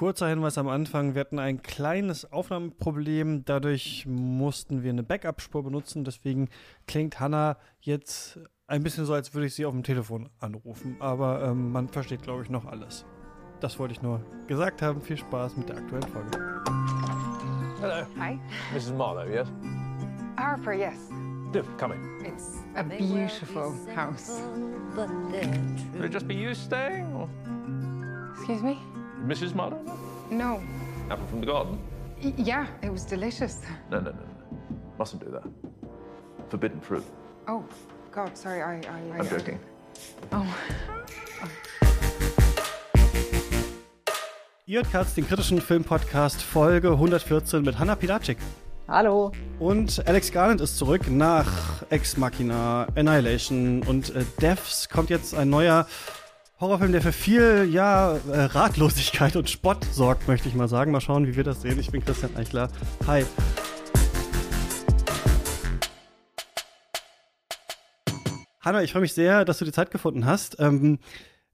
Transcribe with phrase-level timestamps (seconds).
[0.00, 6.04] Kurzer Hinweis am Anfang, wir hatten ein kleines Aufnahmeproblem, dadurch mussten wir eine Backup-Spur benutzen,
[6.04, 6.48] deswegen
[6.86, 11.42] klingt Hannah jetzt ein bisschen so, als würde ich sie auf dem Telefon anrufen, aber
[11.42, 13.04] ähm, man versteht, glaube ich, noch alles.
[13.60, 15.02] Das wollte ich nur gesagt haben.
[15.02, 16.30] Viel Spaß mit der aktuellen Folge.
[17.82, 18.06] Hello.
[18.18, 18.40] Hi.
[18.74, 18.94] Mrs.
[18.94, 19.48] Marlowe, yes?
[20.38, 21.10] Harper, yes.
[21.52, 22.24] Do, come in.
[22.24, 24.40] It's a beautiful house.
[24.96, 27.28] Will it just be you staying, or
[28.32, 28.78] Excuse me?
[29.26, 29.54] Mrs.
[29.54, 29.80] Marlowe?
[30.30, 30.60] No.
[31.10, 31.78] Apple from the garden?
[32.22, 33.60] Y- yeah, it was delicious.
[33.90, 34.78] No, no, no, no.
[34.98, 35.44] Mustn't do that.
[36.48, 37.04] Forbidden fruit.
[37.48, 37.64] Oh,
[38.12, 38.76] God, sorry, I.
[38.76, 39.58] I, I I'm joking.
[40.32, 40.46] Oh.
[44.66, 48.38] Ihr hört Katz, den kritischen Filmpodcast Folge 114 mit Hannah Pilacic.
[48.86, 49.32] Hallo.
[49.58, 55.50] Und Alex Garland ist zurück nach Ex Machina, Annihilation und äh, Devs kommt jetzt ein
[55.50, 55.86] neuer
[56.60, 60.92] Horrorfilm, der für viel, ja, äh, Ratlosigkeit und Spott sorgt, möchte ich mal sagen.
[60.92, 61.80] Mal schauen, wie wir das sehen.
[61.80, 62.68] Ich bin Christian Eichler.
[63.06, 63.24] Hi.
[68.60, 70.98] Hanna, ich freue mich sehr, dass du die Zeit gefunden hast, ähm,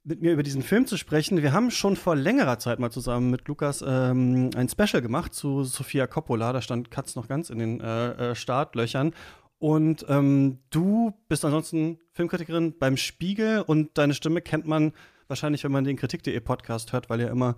[0.02, 1.40] mit mir über diesen Film zu sprechen.
[1.40, 5.62] Wir haben schon vor längerer Zeit mal zusammen mit Lukas ähm, ein Special gemacht zu
[5.62, 6.52] Sofia Coppola.
[6.52, 9.14] Da stand Katz noch ganz in den äh, äh, Startlöchern.
[9.58, 14.92] Und ähm, du bist ansonsten Filmkritikerin beim Spiegel und deine Stimme kennt man
[15.28, 17.56] wahrscheinlich, wenn man den Kritik.de Podcast hört, weil ihr immer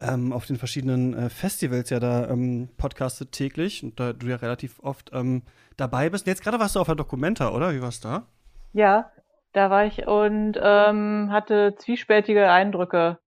[0.00, 4.36] ähm, auf den verschiedenen äh, Festivals ja da ähm, podcastet täglich und da du ja
[4.36, 5.42] relativ oft ähm,
[5.76, 6.26] dabei bist.
[6.26, 7.74] Und jetzt gerade warst du auf der Dokumenta, oder?
[7.74, 8.26] Wie war's da?
[8.72, 9.10] Ja,
[9.52, 13.18] da war ich und ähm, hatte zwiespältige Eindrücke.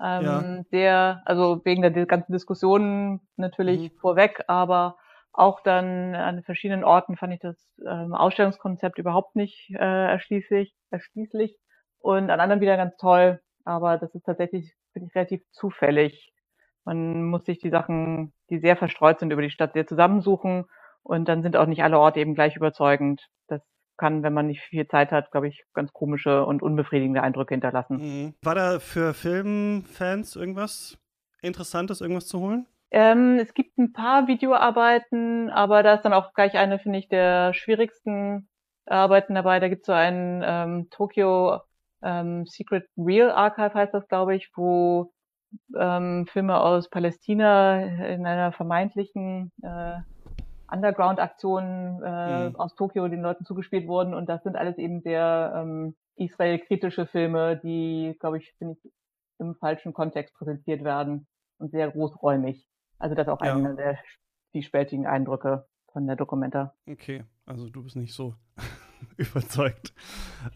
[0.00, 0.62] Ähm, Ja.
[0.70, 3.96] Sehr, also wegen der ganzen Diskussionen natürlich Mhm.
[4.00, 4.96] vorweg, aber
[5.34, 11.58] auch dann an verschiedenen Orten fand ich das ähm, Ausstellungskonzept überhaupt nicht äh, erschließlich, erschließlich
[11.98, 13.40] und an anderen wieder ganz toll.
[13.64, 16.32] Aber das ist tatsächlich, finde ich, relativ zufällig.
[16.84, 20.66] Man muss sich die Sachen, die sehr verstreut sind über die Stadt, sehr zusammensuchen
[21.02, 23.26] und dann sind auch nicht alle Orte eben gleich überzeugend.
[23.48, 23.60] Das
[23.96, 27.96] kann, wenn man nicht viel Zeit hat, glaube ich, ganz komische und unbefriedigende Eindrücke hinterlassen.
[27.96, 28.34] Mhm.
[28.42, 30.98] War da für Filmfans irgendwas
[31.42, 32.66] Interessantes, irgendwas zu holen?
[32.90, 37.08] Ähm, es gibt ein paar Videoarbeiten, aber da ist dann auch gleich eine, finde ich,
[37.08, 38.48] der schwierigsten
[38.86, 39.60] Arbeiten dabei.
[39.60, 41.60] Da gibt es so ein ähm, Tokyo
[42.02, 45.12] ähm, Secret Real Archive, heißt das, glaube ich, wo
[45.78, 49.96] ähm, Filme aus Palästina in einer vermeintlichen äh,
[50.70, 52.56] Underground-Aktion äh, Mhm.
[52.56, 54.14] aus Tokio den Leuten zugespielt wurden.
[54.14, 58.92] Und das sind alles eben sehr ähm, Israel-kritische Filme, die, glaube ich, finde ich,
[59.38, 61.26] im falschen Kontext präsentiert werden
[61.58, 62.66] und sehr großräumig.
[63.04, 63.54] Also das ist auch Ja.
[63.54, 63.98] einer der
[64.50, 66.72] zwiespältigen Eindrücke von der Dokumenta.
[66.88, 68.34] Okay, also du bist nicht so
[69.18, 69.92] überzeugt.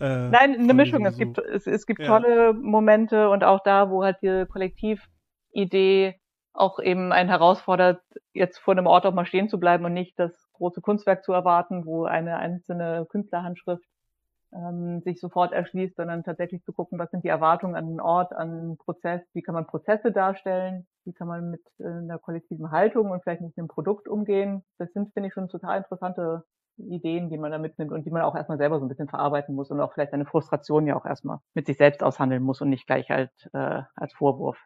[0.00, 1.04] äh, Nein, eine Mischung.
[1.04, 2.06] Es gibt, es, es gibt Ja.
[2.06, 6.18] tolle Momente und auch da, wo halt die Kollektividee
[6.54, 8.00] auch eben einen herausfordert,
[8.32, 11.34] jetzt vor einem Ort auch mal stehen zu bleiben und nicht das große Kunstwerk zu
[11.34, 13.84] erwarten, wo eine einzelne Künstlerhandschrift
[14.52, 18.32] ähm, sich sofort erschließt, sondern tatsächlich zu gucken, was sind die Erwartungen an den Ort,
[18.32, 22.70] an den Prozess, wie kann man Prozesse darstellen, wie kann man mit äh, einer kollektiven
[22.70, 24.64] Haltung und vielleicht mit einem Produkt umgehen.
[24.78, 26.44] Das sind, finde ich, schon total interessante
[26.78, 29.54] Ideen, die man da mitnimmt und die man auch erstmal selber so ein bisschen verarbeiten
[29.54, 32.70] muss und auch vielleicht eine Frustration ja auch erstmal mit sich selbst aushandeln muss und
[32.70, 34.58] nicht gleich halt äh, als Vorwurf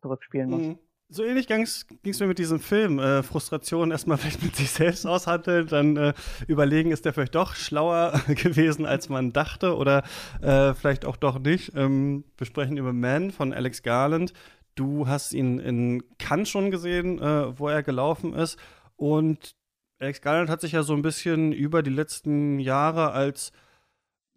[0.00, 0.62] zurückspielen muss.
[0.62, 0.78] Mhm.
[1.10, 1.86] So ähnlich ging es
[2.20, 2.98] mir mit diesem Film.
[2.98, 6.12] Äh, Frustration erstmal vielleicht mit sich selbst aushandeln, dann äh,
[6.46, 10.02] überlegen, ist der vielleicht doch schlauer gewesen, als man dachte oder
[10.42, 11.72] äh, vielleicht auch doch nicht.
[11.74, 14.34] Ähm, wir sprechen über Man von Alex Garland.
[14.74, 18.58] Du hast ihn in Cannes schon gesehen, äh, wo er gelaufen ist.
[18.96, 19.56] Und
[19.98, 23.52] Alex Garland hat sich ja so ein bisschen über die letzten Jahre als,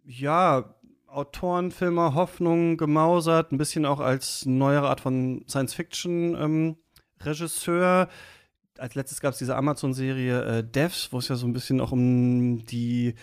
[0.04, 0.74] ja,
[1.12, 8.08] Autorenfilmer Hoffnung gemausert, ein bisschen auch als neuere Art von Science-Fiction-Regisseur.
[8.78, 11.92] als letztes gab es diese Amazon-Serie äh, Devs, wo es ja so ein bisschen auch
[11.92, 13.14] um die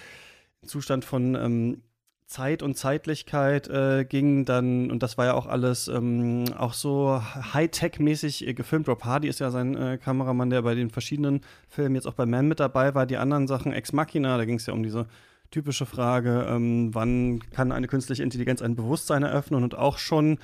[0.65, 1.81] Zustand von ähm,
[2.27, 7.19] Zeit und Zeitlichkeit äh, ging dann, und das war ja auch alles ähm, auch so
[7.53, 8.87] Hightech-mäßig äh, gefilmt.
[8.87, 12.27] Rob Hardy ist ja sein äh, Kameramann, der bei den verschiedenen Filmen jetzt auch bei
[12.27, 13.07] Man mit dabei war.
[13.07, 15.07] Die anderen Sachen, Ex Machina, da ging es ja um diese
[15.51, 20.39] typische Frage, ähm, wann kann eine künstliche Intelligenz ein Bewusstsein eröffnen und auch schon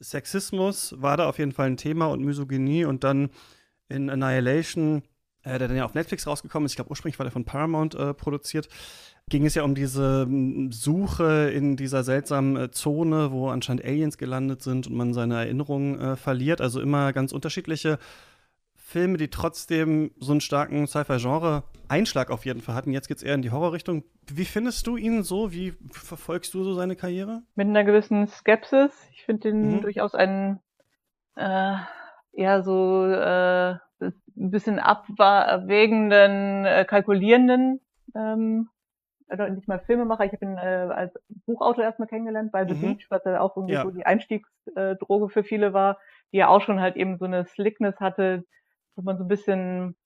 [0.00, 3.30] Sexismus war da auf jeden Fall ein Thema und Misogynie und dann
[3.88, 5.02] in Annihilation,
[5.42, 7.94] äh, der dann ja auf Netflix rausgekommen ist, ich glaube ursprünglich war der von Paramount
[7.94, 8.68] äh, produziert,
[9.28, 10.26] ging es ja um diese
[10.70, 15.98] Suche in dieser seltsamen äh, Zone, wo anscheinend Aliens gelandet sind und man seine Erinnerungen
[15.98, 16.60] äh, verliert.
[16.60, 17.98] Also immer ganz unterschiedliche
[18.90, 22.92] Filme, die trotzdem so einen starken Sci-Fi-Genre-Einschlag auf jeden Fall hatten.
[22.92, 24.02] Jetzt geht es eher in die Horrorrichtung.
[24.28, 25.52] Wie findest du ihn so?
[25.52, 27.42] Wie verfolgst du so seine Karriere?
[27.54, 28.92] Mit einer gewissen Skepsis.
[29.12, 29.80] Ich finde ihn Mhm.
[29.80, 30.58] durchaus einen
[31.36, 31.76] äh,
[32.32, 37.80] eher so äh, ein bisschen abwägenden, äh, kalkulierenden,
[38.16, 38.68] ähm,
[39.28, 41.14] also nicht mal Filmemacher, ich habe ihn äh, als
[41.46, 42.80] Buchautor erstmal kennengelernt bei The Mhm.
[42.80, 43.82] Beach, was ja auch irgendwie Ja.
[43.84, 45.98] so die Einstiegsdroge für viele war,
[46.32, 48.44] die ja auch schon halt eben so eine Slickness hatte,
[48.96, 49.96] wo man so ein bisschen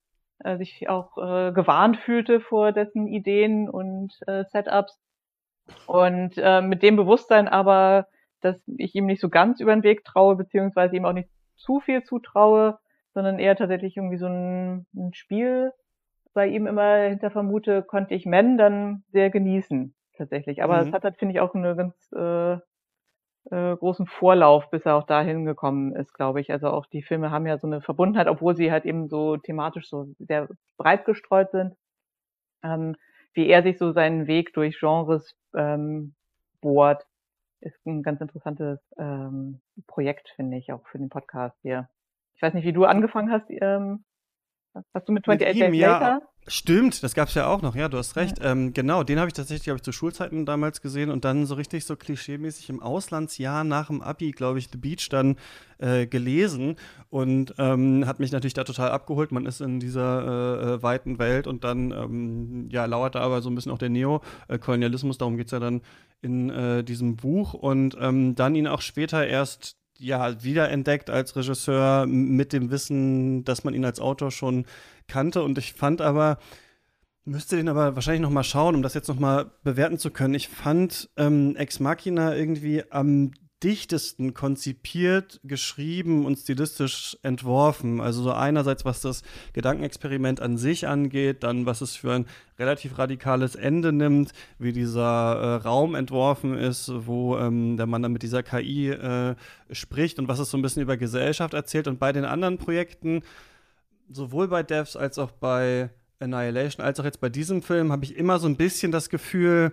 [0.41, 5.01] äh, sich auch äh, gewarnt fühlte vor dessen Ideen und äh, Setups.
[5.87, 8.09] Und äh, mit dem Bewusstsein aber,
[8.41, 11.81] dass ich ihm nicht so ganz über den Weg traue, beziehungsweise ihm auch nicht zu
[11.81, 12.79] viel zutraue,
[13.13, 15.73] sondern eher tatsächlich irgendwie so ein, ein Spiel
[16.35, 20.63] bei ihm immer hinter vermute, konnte ich Men dann sehr genießen, tatsächlich.
[20.63, 20.89] Aber Mhm.
[20.89, 22.59] es hat halt, finde ich, auch einen ganz äh,
[23.51, 26.51] äh, großen Vorlauf, bis er auch dahin gekommen ist, glaube ich.
[26.51, 29.89] Also auch die Filme haben ja so eine Verbundenheit, obwohl sie halt eben so thematisch
[29.89, 31.77] so sehr breit gestreut sind.
[32.63, 32.97] Ähm,
[33.35, 36.15] wie er sich so seinen Weg durch Genres ähm,
[36.61, 37.05] bohrt,
[37.61, 41.89] ist ein ganz interessantes ähm, Projekt, finde ich, auch für den Podcast hier.
[42.37, 43.47] Ich weiß nicht, wie du angefangen hast.
[43.51, 44.05] Ähm,
[44.95, 46.21] hast du mit Mit 28 ihm, Days ja.
[46.47, 48.37] Stimmt, das gab's ja auch noch, ja, du hast recht.
[48.43, 51.55] Ähm, genau, den habe ich tatsächlich, glaube ich, zu Schulzeiten damals gesehen und dann so
[51.55, 55.37] richtig so klischeemäßig im Auslandsjahr nach dem Abi, glaube ich, The Beach dann
[55.79, 56.77] äh, gelesen
[57.09, 59.33] und ähm, hat mich natürlich da total abgeholt.
[59.33, 60.21] Man ist in dieser
[60.61, 63.79] äh, äh, weiten Welt und dann, ähm, ja, lauert da aber so ein bisschen auch
[63.79, 65.81] der Neokolonialismus, darum geht's ja dann
[66.21, 72.07] in äh, diesem Buch und ähm, dann ihn auch später erst ja, wiederentdeckt als Regisseur
[72.07, 74.67] mit dem Wissen, dass man ihn als Autor schon
[75.09, 75.43] kannte.
[75.43, 76.39] Und ich fand aber,
[77.25, 80.35] müsste den aber wahrscheinlich noch mal schauen, um das jetzt noch mal bewerten zu können.
[80.35, 83.33] Ich fand ähm, Ex Machina irgendwie am
[83.65, 87.99] dichtesten konzipiert, geschrieben und stilistisch entworfen.
[87.99, 89.23] Also so einerseits, was das
[89.55, 92.27] Gedankenexperiment an sich angeht, dann was es für ein
[92.59, 95.03] relativ radikales Ende nimmt, wie dieser
[95.37, 99.35] äh, Raum entworfen ist, wo ähm, der Mann dann mit dieser KI äh,
[99.71, 101.89] spricht und was es so ein bisschen über Gesellschaft erzählt.
[101.89, 103.23] Und bei den anderen Projekten,
[104.09, 105.91] sowohl bei Devs als auch bei
[106.21, 109.73] Annihilation, als auch jetzt bei diesem Film, habe ich immer so ein bisschen das Gefühl,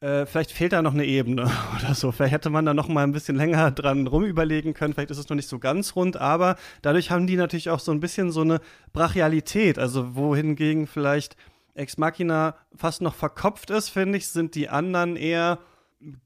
[0.00, 2.12] äh, vielleicht fehlt da noch eine Ebene oder so.
[2.12, 4.94] Vielleicht hätte man da noch mal ein bisschen länger dran rumüberlegen können.
[4.94, 7.92] Vielleicht ist es noch nicht so ganz rund, aber dadurch haben die natürlich auch so
[7.92, 8.60] ein bisschen so eine
[8.92, 9.78] Brachialität.
[9.78, 11.36] Also wohingegen vielleicht
[11.74, 15.58] Ex Machina fast noch verkopft ist, finde ich, sind die anderen eher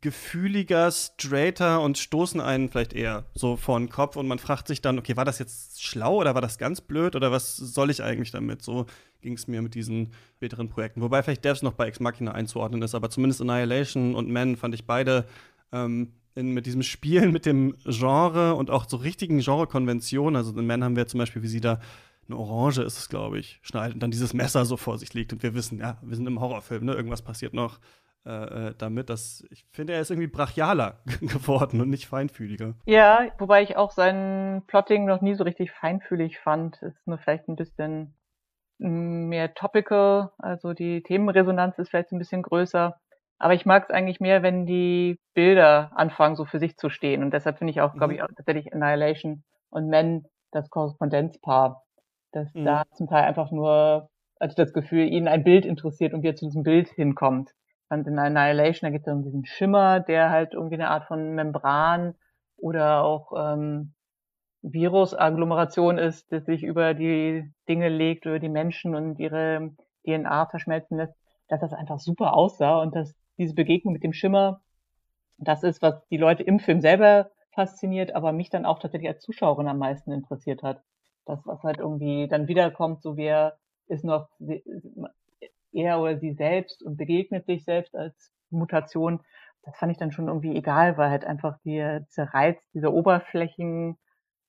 [0.00, 4.82] gefühliger, straighter und stoßen einen vielleicht eher so vor den Kopf und man fragt sich
[4.82, 8.03] dann, okay, war das jetzt schlau oder war das ganz blöd oder was soll ich
[8.03, 8.62] eigentlich damit?
[8.62, 8.87] So
[9.21, 11.00] ging es mir mit diesen späteren Projekten.
[11.00, 14.75] Wobei vielleicht Devs noch bei Ex Machina einzuordnen ist, aber zumindest Annihilation und Men fand
[14.75, 15.27] ich beide
[15.73, 20.37] ähm, in, mit diesem Spielen mit dem Genre und auch so richtigen Genrekonventionen.
[20.37, 21.81] Also in Men haben wir zum Beispiel, wie sie da
[22.26, 25.33] eine Orange ist es, glaube ich, schneidet und dann dieses Messer so vor sich liegt
[25.33, 26.94] und wir wissen, ja, wir sind im Horrorfilm, ne?
[26.94, 27.81] Irgendwas passiert noch
[28.26, 29.11] äh, äh, damit.
[29.11, 32.75] Das, ich finde, er ist irgendwie brachialer geworden und nicht feinfühliger.
[32.87, 36.82] Ja, wobei ich auch sein Plotting noch nie so richtig feinfühlig fand.
[36.82, 38.14] Ist nur vielleicht ein bisschen
[38.78, 42.99] mm, mehr topical, also die Themenresonanz ist vielleicht ein bisschen größer.
[43.38, 47.23] Aber ich mag es eigentlich mehr, wenn die Bilder anfangen, so für sich zu stehen.
[47.23, 48.19] Und deshalb finde ich auch, glaube Mhm.
[48.19, 51.82] ich, auch tatsächlich Annihilation und Men das Korrespondenzpaar.
[52.32, 52.64] Dass Mhm.
[52.64, 56.37] da zum Teil einfach nur, also das Gefühl, ihn ein Bild interessiert und wie er
[56.37, 57.50] zu diesem Bild hinkommt.
[57.90, 62.14] Und in Annihilation, da geht es diesen Schimmer, der halt irgendwie eine Art von Membran
[62.56, 63.94] oder auch ähm,
[64.62, 69.73] Virusagglomeration ist, das sich über die Dinge legt, über die Menschen und ihre
[70.06, 71.14] DNA verschmelzen lässt,
[71.49, 74.61] dass das einfach super aussah und dass diese Begegnung mit dem Schimmer
[75.38, 79.23] das ist, was die Leute im Film selber fasziniert, aber mich dann auch tatsächlich als
[79.23, 80.82] Zuschauerin am meisten interessiert hat.
[81.25, 84.28] Das, was halt irgendwie dann wiederkommt, so wer ist noch
[85.73, 89.21] er oder sie selbst und begegnet sich selbst als Mutation.
[89.62, 93.97] Das fand ich dann schon irgendwie egal, weil halt einfach die, dieser Reiz dieser Oberflächen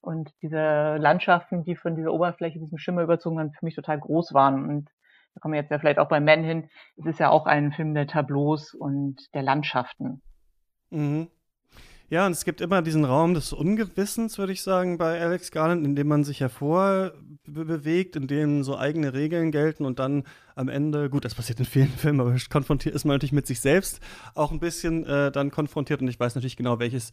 [0.01, 4.33] und diese Landschaften, die von dieser Oberfläche, diesem Schimmer überzogen waren, für mich total groß
[4.33, 4.67] waren.
[4.67, 4.89] Und
[5.33, 6.69] da kommen wir jetzt ja vielleicht auch bei Men hin.
[6.97, 10.21] Es ist ja auch ein Film der Tableaus und der Landschaften.
[10.89, 11.27] Mhm.
[12.09, 15.85] Ja, und es gibt immer diesen Raum des Ungewissens, würde ich sagen, bei Alex Garland,
[15.85, 16.41] in dem man sich
[17.55, 20.23] hervorbewegt, in dem so eigene Regeln gelten und dann
[20.55, 23.59] am Ende, gut, das passiert in vielen Filmen, aber konfrontiert ist man natürlich mit sich
[23.59, 23.99] selbst
[24.35, 27.11] auch ein bisschen äh, dann konfrontiert und ich weiß natürlich genau, welches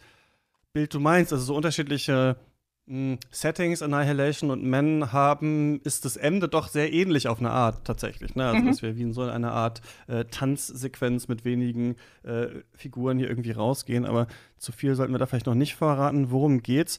[0.72, 1.32] Bild du meinst.
[1.32, 2.36] Also so unterschiedliche
[2.86, 7.86] mh, Settings, Annihilation und Men haben, ist das Ende doch sehr ähnlich auf eine Art
[7.86, 8.34] tatsächlich.
[8.34, 8.46] Ne?
[8.46, 8.66] Also, Mhm.
[8.66, 13.52] dass wir wie in so eine Art äh, Tanzsequenz mit wenigen äh, Figuren hier irgendwie
[13.52, 14.04] rausgehen.
[14.04, 14.26] Aber
[14.58, 16.30] zu viel sollten wir da vielleicht noch nicht verraten.
[16.30, 16.98] Worum geht's?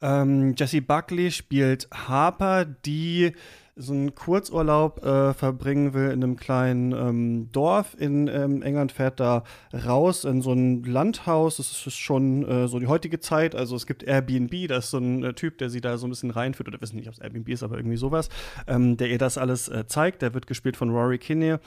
[0.00, 3.32] Ähm, Jessie Buckley spielt Harper, die
[3.76, 9.18] so einen Kurzurlaub äh, verbringen will in einem kleinen ähm, Dorf in ähm, England, fährt
[9.18, 11.56] da raus in so ein Landhaus.
[11.56, 13.54] Das ist schon äh, so die heutige Zeit.
[13.56, 16.10] Also es gibt Airbnb, da ist so ein äh, Typ, der sie da so ein
[16.10, 18.28] bisschen reinführt, oder wissen nicht, ob es Airbnb ist, aber irgendwie sowas,
[18.68, 20.22] ähm, der ihr das alles äh, zeigt.
[20.22, 21.58] Der wird gespielt von Rory Kinnear.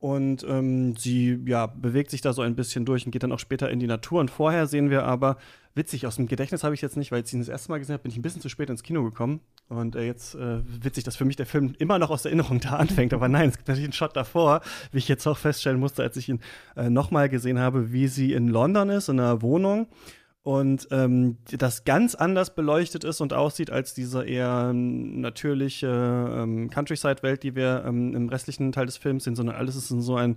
[0.00, 3.38] Und ähm, sie ja, bewegt sich da so ein bisschen durch und geht dann auch
[3.38, 4.20] später in die Natur.
[4.20, 5.36] Und vorher sehen wir aber,
[5.74, 7.92] witzig, aus dem Gedächtnis habe ich jetzt nicht, weil ich ihn das erste Mal gesehen
[7.92, 9.40] habe, bin ich ein bisschen zu spät ins Kino gekommen.
[9.68, 12.70] Und äh, jetzt äh, witzig, dass für mich der Film immer noch aus Erinnerung da
[12.76, 13.12] anfängt.
[13.12, 16.16] Aber nein, es gibt natürlich einen Shot davor, wie ich jetzt auch feststellen musste, als
[16.16, 16.40] ich ihn
[16.76, 19.86] äh, nochmal gesehen habe, wie sie in London ist, in einer Wohnung
[20.42, 25.86] und ähm, das ganz anders beleuchtet ist und aussieht als diese eher natürliche
[26.34, 30.00] ähm, Countryside-Welt, die wir ähm, im restlichen Teil des Films sehen, sondern alles ist in
[30.00, 30.36] so ein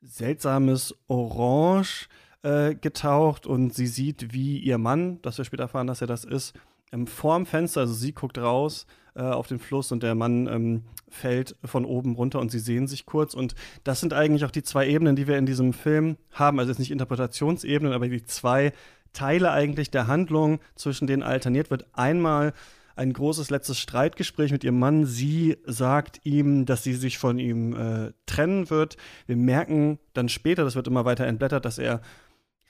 [0.00, 2.08] seltsames Orange
[2.42, 6.24] äh, getaucht und sie sieht, wie ihr Mann, das wir später erfahren, dass er das
[6.24, 6.54] ist,
[6.92, 10.82] ähm, vorm Fenster, also sie guckt raus äh, auf den Fluss und der Mann ähm,
[11.08, 13.34] fällt von oben runter und sie sehen sich kurz.
[13.34, 16.58] Und das sind eigentlich auch die zwei Ebenen, die wir in diesem Film haben.
[16.58, 18.72] Also jetzt nicht Interpretationsebenen, aber die zwei
[19.12, 21.86] Teile eigentlich der Handlung, zwischen denen alterniert wird.
[21.92, 22.52] Einmal
[22.96, 25.06] ein großes letztes Streitgespräch mit ihrem Mann.
[25.06, 28.96] Sie sagt ihm, dass sie sich von ihm äh, trennen wird.
[29.26, 32.00] Wir merken dann später, das wird immer weiter entblättert, dass er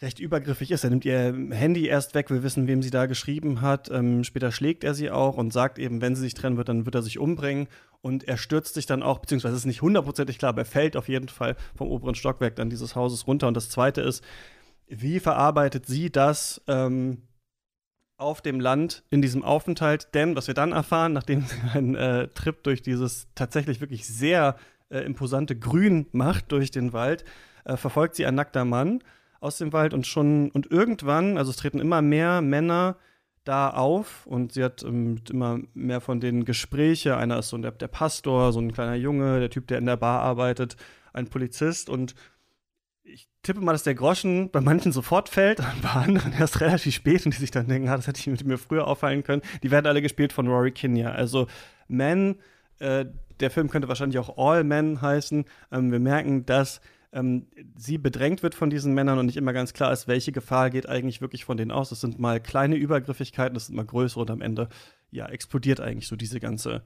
[0.00, 0.84] recht übergriffig ist.
[0.84, 3.88] Er nimmt ihr Handy erst weg, wir wissen, wem sie da geschrieben hat.
[3.90, 6.84] Ähm, später schlägt er sie auch und sagt eben, wenn sie sich trennen wird, dann
[6.84, 7.68] wird er sich umbringen.
[8.00, 10.96] Und er stürzt sich dann auch, beziehungsweise es ist nicht hundertprozentig klar, aber er fällt
[10.96, 13.46] auf jeden Fall vom oberen Stockwerk dann dieses Hauses runter.
[13.46, 14.25] Und das Zweite ist,
[15.00, 17.22] wie verarbeitet sie das ähm,
[18.16, 20.08] auf dem Land in diesem Aufenthalt?
[20.14, 24.56] Denn was wir dann erfahren, nachdem sie einen äh, Trip durch dieses tatsächlich wirklich sehr
[24.90, 27.25] äh, imposante Grün macht durch den Wald,
[27.64, 29.02] äh, verfolgt sie ein nackter Mann
[29.40, 32.96] aus dem Wald und schon und irgendwann, also es treten immer mehr Männer
[33.44, 37.16] da auf und sie hat ähm, immer mehr von den Gespräche.
[37.16, 39.96] Einer ist so der, der Pastor, so ein kleiner Junge, der Typ, der in der
[39.96, 40.76] Bar arbeitet,
[41.12, 42.14] ein Polizist und
[43.04, 47.25] ich tippe mal, dass der Groschen bei manchen sofort fällt, bei anderen erst relativ spät
[47.25, 49.42] und die sich dann denken, ah, das hätte ich mir früher auffallen können.
[49.62, 51.14] Die werden alle gespielt von Rory Kinnear.
[51.14, 51.47] Also
[51.88, 52.37] Men,
[52.78, 53.06] äh,
[53.40, 55.44] der Film könnte wahrscheinlich auch All Men heißen.
[55.73, 56.80] Ähm, wir merken, dass
[57.12, 60.71] ähm, sie bedrängt wird von diesen Männern und nicht immer ganz klar ist, welche Gefahr
[60.71, 61.90] geht eigentlich wirklich von denen aus.
[61.90, 64.68] Das sind mal kleine Übergriffigkeiten, das sind mal größere und am Ende
[65.11, 66.82] ja explodiert eigentlich so diese ganze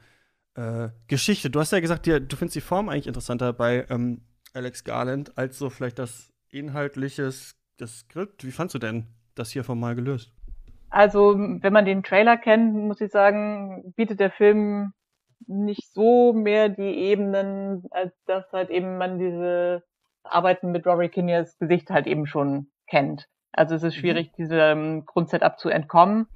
[0.54, 1.50] äh, Geschichte.
[1.50, 4.22] Du hast ja gesagt, dir, du findest die Form eigentlich interessanter bei ähm,
[4.56, 8.44] Alex Garland als so vielleicht das inhaltliches das Skript.
[8.44, 10.32] Wie fandst du denn das hier formal gelöst?
[10.88, 14.92] Also, wenn man den Trailer kennt, muss ich sagen, bietet der Film
[15.46, 19.84] nicht so mehr die Ebenen, als dass halt eben man diese
[20.24, 23.28] Arbeiten mit Rory Kinnears Gesicht halt eben schon kennt.
[23.52, 24.00] Also es ist mhm.
[24.00, 24.42] schwierig, mhm.
[24.42, 26.28] diesem Grundsetup zu entkommen.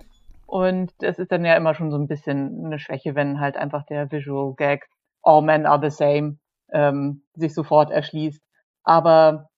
[0.47, 3.87] Und es ist dann ja immer schon so ein bisschen eine Schwäche, wenn halt einfach
[3.87, 4.89] der Visual Gag
[5.23, 6.40] All Men are the same
[6.73, 8.43] ähm, sich sofort erschließt.
[8.85, 9.51] Aber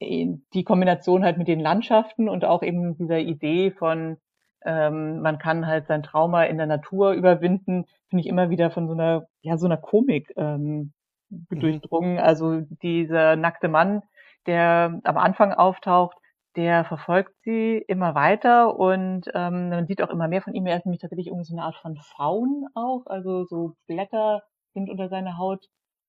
[0.00, 4.18] äh, die Kombination halt mit den Landschaften und auch eben dieser Idee von
[4.64, 8.88] ähm, man kann halt sein Trauma in der Natur überwinden, finde ich immer wieder von
[8.88, 10.92] so einer ja so einer Komik ähm,
[11.30, 11.60] mhm.
[11.60, 12.18] durchdrungen.
[12.18, 14.02] Also dieser nackte Mann,
[14.46, 16.16] der am Anfang auftaucht,
[16.56, 20.66] der verfolgt sie immer weiter und ähm, man sieht auch immer mehr von ihm.
[20.66, 24.42] Er ist nämlich tatsächlich irgendwie so eine Art von Faun auch, also so Blätter
[24.74, 25.66] sind unter seiner Haut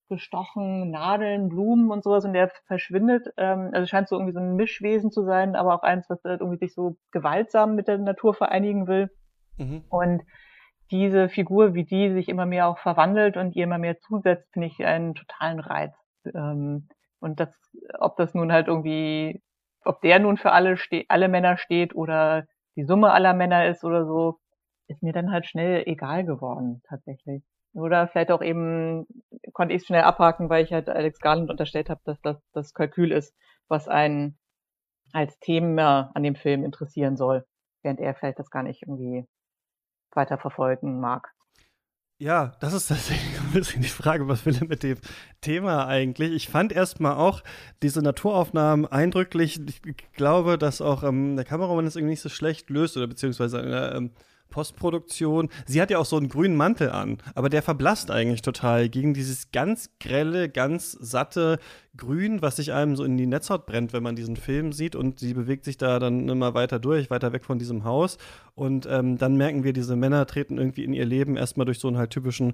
[0.07, 3.27] gestochen, Nadeln, Blumen und sowas und der verschwindet.
[3.37, 6.41] Ähm, also scheint so irgendwie so ein Mischwesen zu sein, aber auch eins, was halt
[6.41, 9.09] irgendwie sich so gewaltsam mit der Natur vereinigen will.
[9.57, 9.83] Mhm.
[9.89, 10.23] Und
[10.91, 14.67] diese Figur, wie die sich immer mehr auch verwandelt und ihr immer mehr zusetzt, finde
[14.67, 15.93] ich einen totalen Reiz.
[16.33, 16.87] Ähm,
[17.19, 17.49] und das,
[17.99, 19.41] ob das nun halt irgendwie,
[19.83, 20.77] ob der nun für alle
[21.09, 22.45] alle Männer steht oder
[22.75, 24.39] die Summe aller Männer ist oder so,
[24.87, 27.43] ist mir dann halt schnell egal geworden, tatsächlich.
[27.77, 29.05] Oder vielleicht auch eben
[29.53, 32.73] konnte ich es schnell abhaken, weil ich halt Alex Garland unterstellt habe, dass das das
[32.73, 33.35] Kalkül ist,
[33.67, 34.39] was einen
[35.13, 37.45] als Thema an dem Film interessieren soll,
[37.83, 39.25] während er vielleicht das gar nicht irgendwie
[40.11, 41.31] weiter verfolgen mag.
[42.19, 44.97] Ja, das ist tatsächlich ein bisschen die Frage, was will er mit dem
[45.41, 46.31] Thema eigentlich?
[46.31, 47.43] Ich fand erstmal auch
[47.83, 49.61] diese Naturaufnahmen eindrücklich.
[49.85, 53.61] Ich glaube, dass auch ähm, der Kameramann das irgendwie nicht so schlecht löst oder beziehungsweise
[53.61, 54.13] äh, ähm,
[54.49, 55.49] Postproduktion.
[55.65, 59.13] Sie hat ja auch so einen grünen Mantel an, aber der verblasst eigentlich total gegen
[59.13, 61.59] dieses ganz grelle, ganz satte
[61.95, 64.95] Grün, was sich einem so in die Netzhaut brennt, wenn man diesen Film sieht.
[64.95, 68.17] Und sie bewegt sich da dann immer weiter durch, weiter weg von diesem Haus.
[68.55, 71.87] Und ähm, dann merken wir, diese Männer treten irgendwie in ihr Leben erstmal durch so
[71.87, 72.53] einen halt typischen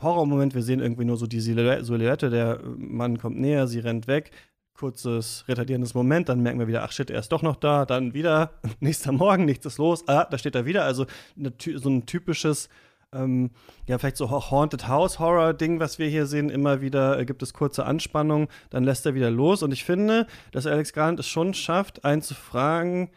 [0.00, 0.54] Horrormoment.
[0.54, 4.30] Wir sehen irgendwie nur so die Silhouette, der Mann kommt näher, sie rennt weg
[4.74, 8.12] kurzes retardierendes Moment, dann merken wir wieder, ach shit, er ist doch noch da, dann
[8.12, 10.84] wieder, nächster Morgen, nichts ist los, ah, da steht er wieder.
[10.84, 12.68] Also so ein typisches
[13.12, 13.50] ähm,
[13.86, 17.42] ja, vielleicht so Haunted House Horror Ding, was wir hier sehen, immer wieder äh, gibt
[17.42, 19.62] es kurze Anspannung, dann lässt er wieder los.
[19.62, 23.10] Und ich finde, dass Alex Garland es schon schafft, einen zu fragen,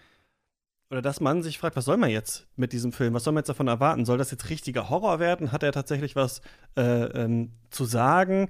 [0.89, 3.13] oder dass man sich fragt, was soll man jetzt mit diesem Film?
[3.13, 4.05] Was soll man jetzt davon erwarten?
[4.05, 5.51] Soll das jetzt richtiger Horror werden?
[5.51, 6.41] Hat er tatsächlich was
[6.77, 8.47] äh, ähm, zu sagen?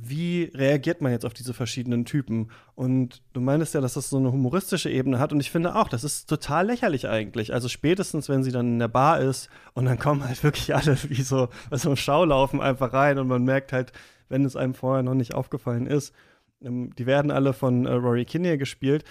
[0.00, 2.50] Wie reagiert man jetzt auf diese verschiedenen Typen?
[2.76, 5.32] Und du meinst ja, dass das so eine humoristische Ebene hat.
[5.32, 7.52] Und ich finde auch, das ist total lächerlich eigentlich.
[7.52, 10.96] Also spätestens, wenn sie dann in der Bar ist und dann kommen halt wirklich alle
[11.08, 13.92] wie so, so ein Schaulaufen einfach rein und man merkt halt,
[14.28, 16.14] wenn es einem vorher noch nicht aufgefallen ist,
[16.62, 19.04] ähm, die werden alle von äh, Rory Kinnear gespielt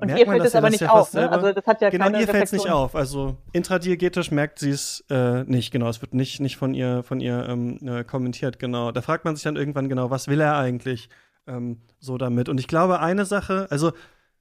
[0.00, 1.30] und merkt ihr fällt es aber nicht ja auf, ne?
[1.30, 2.94] Also das hat ja genau, keine ihr fällt es nicht auf.
[2.94, 5.88] Also intradiegetisch merkt sie es äh, nicht, genau.
[5.88, 8.92] Es wird nicht, nicht von ihr, von ihr ähm, äh, kommentiert, genau.
[8.92, 11.08] Da fragt man sich dann irgendwann genau, was will er eigentlich
[11.48, 12.48] ähm, so damit?
[12.48, 13.92] Und ich glaube, eine Sache, also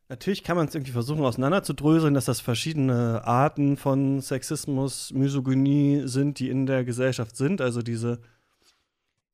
[0.10, 6.38] natürlich kann man es irgendwie versuchen auseinanderzudröseln, dass das verschiedene Arten von Sexismus, Misogynie sind,
[6.38, 7.62] die in der Gesellschaft sind.
[7.62, 8.20] Also diese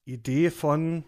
[0.06, 1.04] Idee von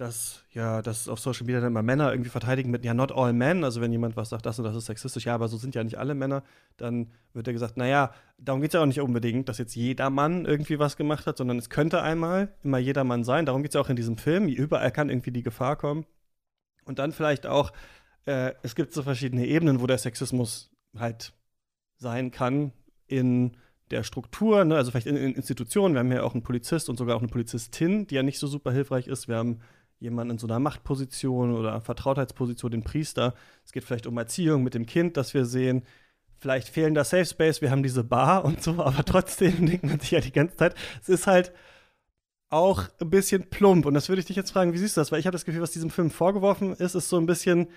[0.00, 3.32] dass ja, dass auf Social Media dann immer Männer irgendwie verteidigen mit ja not all
[3.32, 5.74] men, also wenn jemand was sagt, das und das ist sexistisch, ja, aber so sind
[5.74, 6.42] ja nicht alle Männer,
[6.76, 10.08] dann wird ja gesagt, naja, darum geht es ja auch nicht unbedingt, dass jetzt jeder
[10.08, 13.44] Mann irgendwie was gemacht hat, sondern es könnte einmal immer jeder Mann sein.
[13.44, 14.48] Darum geht es ja auch in diesem Film.
[14.48, 16.06] Überall kann irgendwie die Gefahr kommen.
[16.84, 17.72] Und dann vielleicht auch,
[18.24, 21.32] äh, es gibt so verschiedene Ebenen, wo der Sexismus halt
[21.96, 22.72] sein kann
[23.06, 23.56] in
[23.90, 24.76] der Struktur, ne?
[24.76, 25.94] also vielleicht in, in Institutionen.
[25.94, 28.46] Wir haben ja auch einen Polizist und sogar auch eine Polizistin, die ja nicht so
[28.46, 29.28] super hilfreich ist.
[29.28, 29.60] Wir haben
[30.00, 33.34] jemanden in so einer Machtposition oder Vertrautheitsposition, den Priester.
[33.64, 35.82] Es geht vielleicht um Erziehung mit dem Kind, das wir sehen.
[36.38, 40.00] Vielleicht fehlen da Safe Space, wir haben diese Bar und so, aber trotzdem denkt man
[40.00, 41.52] sich ja die ganze Zeit, es ist halt
[42.48, 43.86] auch ein bisschen plump.
[43.86, 45.12] Und das würde ich dich jetzt fragen, wie siehst du das?
[45.12, 47.68] Weil ich habe das Gefühl, was diesem Film vorgeworfen ist, ist so ein bisschen,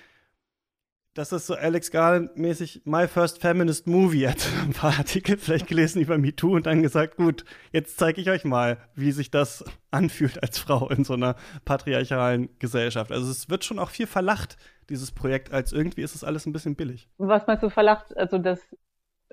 [1.13, 4.23] das ist so Alex Garland-mäßig My First Feminist Movie.
[4.23, 8.19] Er hat ein paar Artikel vielleicht gelesen über MeToo und dann gesagt, gut, jetzt zeige
[8.19, 13.11] ich euch mal, wie sich das anfühlt als Frau in so einer patriarchalen Gesellschaft.
[13.11, 14.57] Also es wird schon auch viel verlacht,
[14.89, 17.09] dieses Projekt, als irgendwie ist es alles ein bisschen billig.
[17.17, 18.15] Was meinst du verlacht?
[18.17, 18.59] Also dass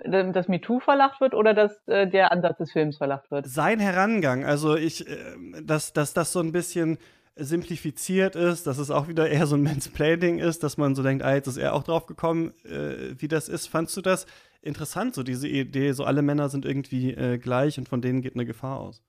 [0.02, 3.46] dass MeToo verlacht wird oder dass äh, der Ansatz des Films verlacht wird?
[3.46, 6.96] Sein Herangang, also ich, äh, dass, dass das so ein bisschen
[7.37, 11.25] simplifiziert ist, dass es auch wieder eher so ein Mansplaining ist, dass man so denkt,
[11.25, 13.66] ah, jetzt ist er auch drauf gekommen, äh, wie das ist.
[13.66, 14.26] Fandst du das
[14.62, 18.34] interessant, so diese Idee, so alle Männer sind irgendwie äh, gleich und von denen geht
[18.34, 19.02] eine Gefahr aus?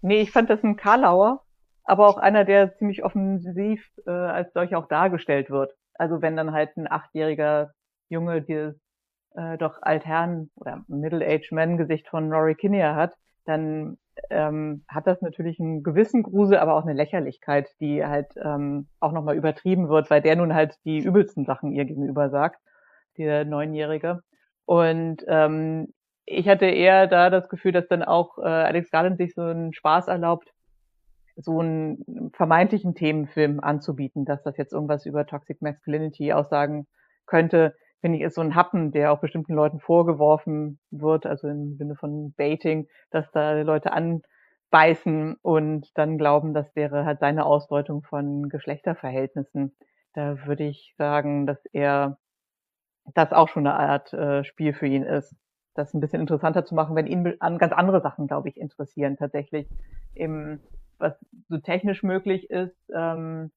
[0.00, 1.42] Nee, ich fand das ein Karlauer,
[1.84, 5.72] aber auch einer, der ziemlich offensiv äh, als solcher auch dargestellt wird.
[5.94, 7.72] Also wenn dann halt ein achtjähriger
[8.08, 8.76] Junge dieses
[9.34, 13.98] äh, doch Altherren- oder Middle-Age-Man-Gesicht von Rory Kinnear hat, dann
[14.30, 19.12] ähm, hat das natürlich einen gewissen Grusel, aber auch eine Lächerlichkeit, die halt ähm, auch
[19.12, 22.60] nochmal übertrieben wird, weil der nun halt die übelsten Sachen ihr gegenüber sagt,
[23.16, 24.22] der Neunjährige.
[24.64, 25.92] Und ähm,
[26.24, 29.72] ich hatte eher da das Gefühl, dass dann auch äh, Alex Garland sich so einen
[29.72, 30.52] Spaß erlaubt,
[31.36, 36.86] so einen vermeintlichen Themenfilm anzubieten, dass das jetzt irgendwas über Toxic Masculinity aussagen
[37.26, 41.76] könnte, finde ich, ist so ein Happen, der auch bestimmten Leuten vorgeworfen wird, also im
[41.76, 48.02] Sinne von Baiting, dass da Leute anbeißen und dann glauben, das wäre halt seine Ausdeutung
[48.02, 49.76] von Geschlechterverhältnissen.
[50.14, 52.18] Da würde ich sagen, dass er
[53.14, 55.34] das auch schon eine Art äh, Spiel für ihn ist,
[55.74, 59.16] das ein bisschen interessanter zu machen, wenn ihn an ganz andere Sachen, glaube ich, interessieren
[59.16, 59.68] tatsächlich.
[60.14, 60.60] Im,
[60.98, 61.14] was
[61.48, 63.50] so technisch möglich ist, ähm,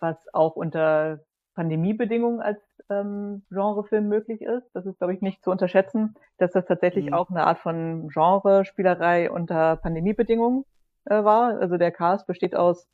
[0.00, 1.20] was auch unter
[1.58, 4.70] Pandemiebedingungen als ähm, Genrefilm möglich ist.
[4.74, 7.14] Das ist, glaube ich, nicht zu unterschätzen, dass das tatsächlich mhm.
[7.14, 10.64] auch eine Art von Genrespielerei unter Pandemiebedingungen
[11.06, 11.58] äh, war.
[11.60, 12.86] Also der Cast besteht aus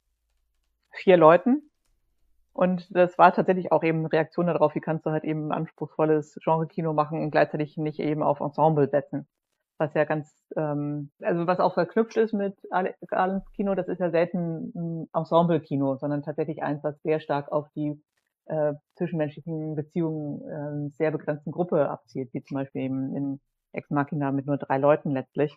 [0.92, 1.68] vier Leuten.
[2.54, 6.38] Und das war tatsächlich auch eben eine Reaktion darauf, wie kannst du halt eben anspruchsvolles
[6.42, 9.26] Genre-Kino machen und gleichzeitig nicht eben auf Ensemble setzen.
[9.76, 12.56] Was ja ganz, ähm, also was auch verknüpft ist mit
[13.08, 17.68] Garlands Kino, das ist ja selten ein Ensemble-Kino, sondern tatsächlich eins, was sehr stark auf
[17.76, 18.00] die
[18.46, 23.40] äh, zwischenmenschlichen Beziehungen äh, sehr begrenzten Gruppe abzielt, wie zum Beispiel eben in
[23.72, 25.56] Ex Machina mit nur drei Leuten letztlich.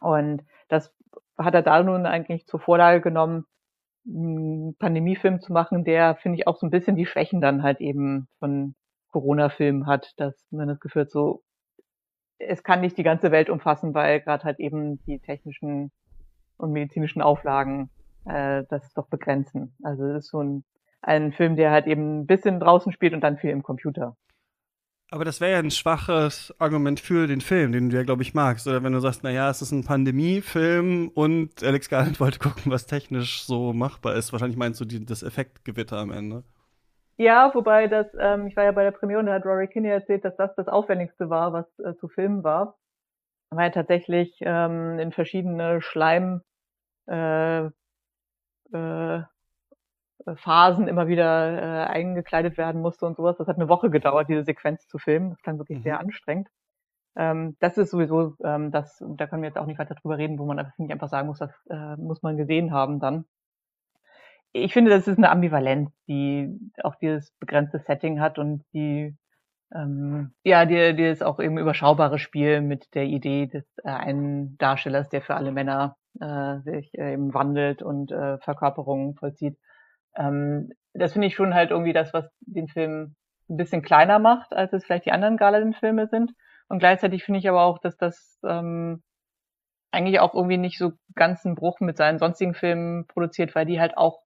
[0.00, 0.94] Und das
[1.38, 3.44] hat er da nun eigentlich zur Vorlage genommen,
[4.06, 7.80] einen Pandemiefilm zu machen, der, finde ich, auch so ein bisschen die Schwächen dann halt
[7.80, 8.74] eben von
[9.08, 11.42] Corona-Filmen hat, dass man das Gefühl hat, so,
[12.38, 15.92] es kann nicht die ganze Welt umfassen, weil gerade halt eben die technischen
[16.56, 17.90] und medizinischen Auflagen
[18.24, 19.74] äh, das doch begrenzen.
[19.82, 20.64] Also es ist so ein
[21.02, 24.16] ein Film, der halt eben ein bisschen draußen spielt und dann viel im Computer.
[25.12, 28.32] Aber das wäre ja ein schwaches Argument für den Film, den du ja, glaube ich,
[28.32, 28.68] magst.
[28.68, 32.86] Oder wenn du sagst, naja, es ist ein Pandemiefilm und Alex Garland wollte gucken, was
[32.86, 34.32] technisch so machbar ist.
[34.32, 36.44] Wahrscheinlich meinst du die, das Effektgewitter am Ende.
[37.16, 39.88] Ja, wobei das, ähm, ich war ja bei der Premiere und da hat Rory Kinney
[39.90, 42.78] erzählt, dass das das Aufwendigste war, was äh, zu filmen war.
[43.50, 46.42] weil tatsächlich ähm, in verschiedene Schleim
[47.08, 47.66] äh,
[48.72, 49.22] äh,
[50.36, 53.36] Phasen immer wieder äh, eingekleidet werden musste und sowas.
[53.38, 55.30] Das hat eine Woche gedauert, diese Sequenz zu filmen.
[55.30, 55.82] Das klang wirklich mhm.
[55.82, 56.48] sehr anstrengend.
[57.16, 60.38] Ähm, das ist sowieso, ähm, das, da können wir jetzt auch nicht weiter drüber reden,
[60.38, 63.24] wo man einfach, sagen muss, das äh, muss man gesehen haben dann.
[64.52, 69.16] Ich finde, das ist eine Ambivalenz, die auch dieses begrenzte Setting hat und die
[69.72, 74.58] ähm, ja, die, die ist auch eben überschaubare Spiel mit der Idee des äh, einen
[74.58, 79.56] Darstellers, der für alle Männer äh, sich äh, eben wandelt und äh, Verkörperungen vollzieht.
[80.16, 83.14] Ähm, das finde ich schon halt irgendwie das, was den Film
[83.48, 86.32] ein bisschen kleiner macht, als es vielleicht die anderen Galadin-Filme sind.
[86.68, 89.02] Und gleichzeitig finde ich aber auch, dass das ähm,
[89.90, 93.80] eigentlich auch irgendwie nicht so ganz einen Bruch mit seinen sonstigen Filmen produziert, weil die
[93.80, 94.20] halt auch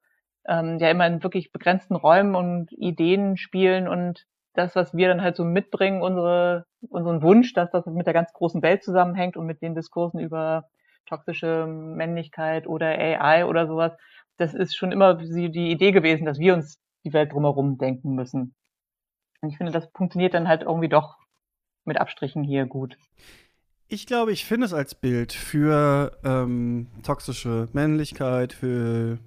[0.47, 5.23] ähm, ja immer in wirklich begrenzten Räumen und Ideen spielen und das, was wir dann
[5.23, 9.47] halt so mitbringen, unsere, unseren Wunsch, dass das mit der ganz großen Welt zusammenhängt und
[9.47, 10.69] mit den Diskursen über
[11.07, 13.93] toxische Männlichkeit oder AI oder sowas,
[14.37, 18.55] das ist schon immer die Idee gewesen, dass wir uns die Welt drumherum denken müssen.
[19.41, 21.19] Und ich finde, das funktioniert dann halt irgendwie doch
[21.85, 22.97] mit Abstrichen hier gut.
[23.89, 29.19] Ich glaube, ich finde es als Bild für ähm, toxische Männlichkeit, für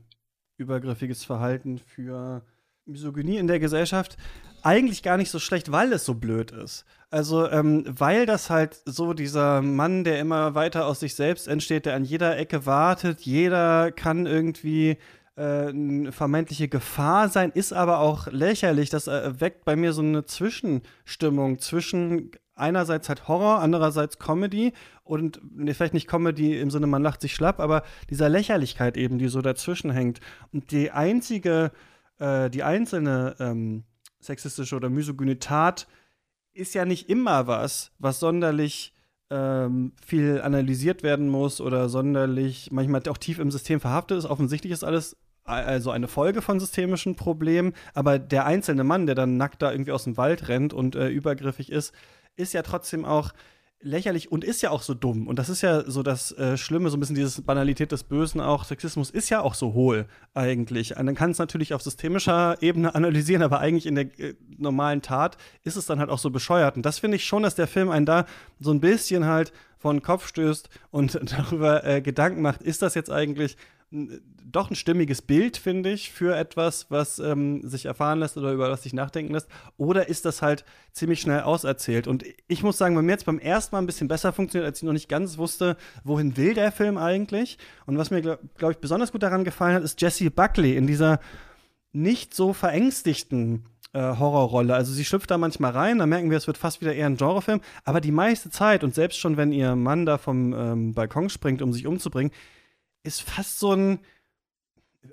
[0.57, 2.43] übergriffiges Verhalten, für
[2.85, 4.17] Misogynie in der Gesellschaft
[4.63, 6.85] eigentlich gar nicht so schlecht, weil es so blöd ist.
[7.09, 11.85] Also, ähm, weil das halt so dieser Mann, der immer weiter aus sich selbst entsteht,
[11.85, 14.97] der an jeder Ecke wartet, jeder kann irgendwie
[15.37, 18.89] äh, eine vermeintliche Gefahr sein, ist aber auch lächerlich.
[18.89, 25.39] Das äh, weckt bei mir so eine Zwischenstimmung zwischen einerseits halt Horror, andererseits Comedy und
[25.55, 29.27] nee, vielleicht nicht Comedy im Sinne, man lacht sich schlapp, aber dieser Lächerlichkeit eben, die
[29.27, 30.19] so dazwischen hängt.
[30.51, 31.71] Und die einzige,
[32.19, 33.83] äh, die einzelne ähm,
[34.19, 35.87] sexistische oder misogyne Tat
[36.53, 38.93] ist ja nicht immer was, was sonderlich
[39.29, 44.25] ähm, viel analysiert werden muss oder sonderlich manchmal auch tief im System verhaftet ist.
[44.25, 49.37] Offensichtlich ist alles also eine Folge von systemischen Problemen, aber der einzelne Mann, der dann
[49.37, 51.93] nackt da irgendwie aus dem Wald rennt und äh, übergriffig ist,
[52.35, 53.31] ist ja trotzdem auch
[53.81, 55.27] lächerlich und ist ja auch so dumm.
[55.27, 58.41] Und das ist ja so das äh, Schlimme, so ein bisschen diese Banalität des Bösen
[58.41, 58.63] auch.
[58.63, 60.97] Sexismus ist ja auch so hohl eigentlich.
[60.97, 65.01] Und dann kann es natürlich auf systemischer Ebene analysieren, aber eigentlich in der äh, normalen
[65.01, 66.75] Tat ist es dann halt auch so bescheuert.
[66.75, 68.25] Und das finde ich schon, dass der Film einen da
[68.59, 72.95] so ein bisschen halt vor den Kopf stößt und darüber äh, Gedanken macht, ist das
[72.95, 73.57] jetzt eigentlich
[73.89, 78.69] doch ein stimmiges Bild, finde ich, für etwas, was ähm, sich erfahren lässt oder über
[78.69, 79.47] was sich nachdenken lässt?
[79.77, 82.07] Oder ist das halt ziemlich schnell auserzählt?
[82.07, 84.79] Und ich muss sagen, bei mir jetzt beim ersten Mal ein bisschen besser funktioniert, als
[84.79, 87.57] ich noch nicht ganz wusste, wohin will der Film eigentlich?
[87.85, 90.87] Und was mir, glaube glaub ich, besonders gut daran gefallen hat, ist Jessie Buckley in
[90.87, 91.19] dieser
[91.93, 94.75] nicht so verängstigten äh, Horrorrolle.
[94.75, 97.15] Also sie schlüpft da manchmal rein, dann merken wir, es wird fast wieder eher ein
[97.15, 97.61] Genrefilm.
[97.85, 101.61] Aber die meiste Zeit und selbst schon, wenn ihr Mann da vom ähm, Balkon springt,
[101.61, 102.33] um sich umzubringen,
[103.07, 103.99] ist fast so ein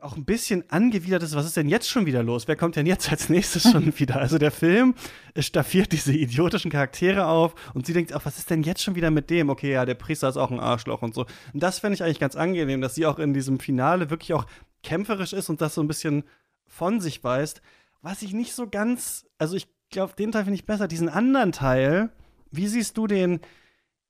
[0.01, 2.49] auch ein bisschen angewidertes, was ist denn jetzt schon wieder los?
[2.49, 4.17] Wer kommt denn jetzt als nächstes schon wieder?
[4.17, 4.95] Also der Film
[5.39, 9.11] staffiert diese idiotischen Charaktere auf und sie denkt auch, was ist denn jetzt schon wieder
[9.11, 9.49] mit dem?
[9.49, 11.27] Okay, ja, der Priester ist auch ein Arschloch und so.
[11.53, 14.47] Und das fände ich eigentlich ganz angenehm, dass sie auch in diesem Finale wirklich auch
[14.83, 16.25] kämpferisch ist und das so ein bisschen
[16.67, 17.63] von sich weist.
[18.03, 20.89] Was ich nicht so ganz, also ich glaube, den Teil finde ich besser.
[20.89, 22.11] Diesen anderen Teil,
[22.51, 23.41] wie siehst du den?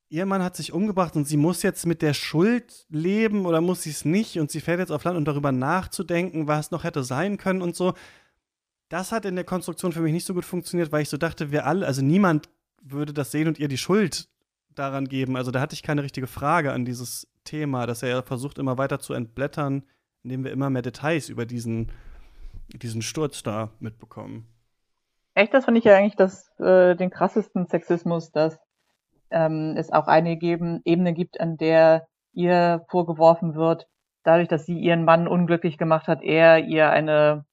[0.09, 3.83] Ihr Mann hat sich umgebracht und sie muss jetzt mit der Schuld leben oder muss
[3.83, 7.03] sie es nicht und sie fährt jetzt auf Land und darüber nachzudenken, was noch hätte
[7.03, 7.95] sein können und so.
[8.89, 11.51] Das hat in der Konstruktion für mich nicht so gut funktioniert, weil ich so dachte,
[11.51, 12.49] wir alle, also niemand
[12.83, 14.29] würde das sehen und ihr die Schuld
[14.75, 15.37] daran geben.
[15.37, 18.79] Also da hatte ich keine richtige Frage an dieses Thema, dass er ja versucht, immer
[18.79, 19.85] weiter zu entblättern,
[20.23, 21.93] indem wir immer mehr Details über diesen,
[22.69, 24.47] diesen Sturz da mitbekommen.
[25.35, 28.59] Echt, das fand ich ja eigentlich das, äh, den krassesten Sexismus, dass
[29.35, 33.87] ähm, es auch eine geben, Ebene gibt, an der ihr vorgeworfen wird,
[34.23, 37.45] dadurch, dass sie ihren Mann unglücklich gemacht hat, er ihr eine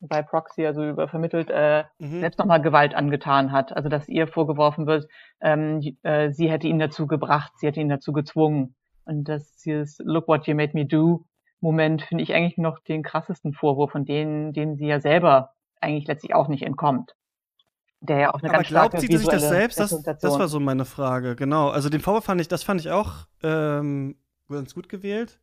[0.00, 2.20] bei Proxy, also übervermittelt, äh, mhm.
[2.20, 3.74] selbst nochmal Gewalt angetan hat.
[3.74, 5.08] Also dass ihr vorgeworfen wird,
[5.40, 8.74] ähm, äh, sie hätte ihn dazu gebracht, sie hätte ihn dazu gezwungen.
[9.06, 11.24] Und das dieses Look what you made me do
[11.60, 16.06] Moment finde ich eigentlich noch den krassesten Vorwurf, von denen, denen sie ja selber eigentlich
[16.06, 17.14] letztlich auch nicht entkommt
[18.04, 19.80] der ja auch eine Aber ganz glaubt sie sich das selbst?
[19.80, 21.70] Das, das war so meine Frage, genau.
[21.70, 24.16] Also den Vorwurf fand ich, das fand ich auch ähm,
[24.48, 25.38] ganz gut gewählt.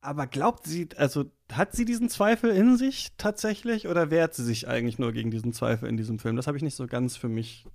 [0.00, 4.66] Aber glaubt sie, also hat sie diesen Zweifel in sich tatsächlich oder wehrt sie sich
[4.68, 6.36] eigentlich nur gegen diesen Zweifel in diesem Film?
[6.36, 7.66] Das habe ich nicht so ganz für mich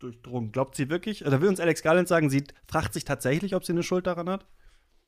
[0.00, 0.52] durchdrungen.
[0.52, 3.72] Glaubt sie wirklich, oder will uns Alex Garland sagen, sie fragt sich tatsächlich, ob sie
[3.72, 4.46] eine Schuld daran hat?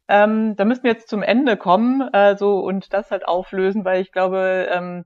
[0.08, 4.00] Ähm, da müssen wir jetzt zum Ende kommen äh, so, und das halt auflösen, weil
[4.02, 5.04] ich glaube, ähm,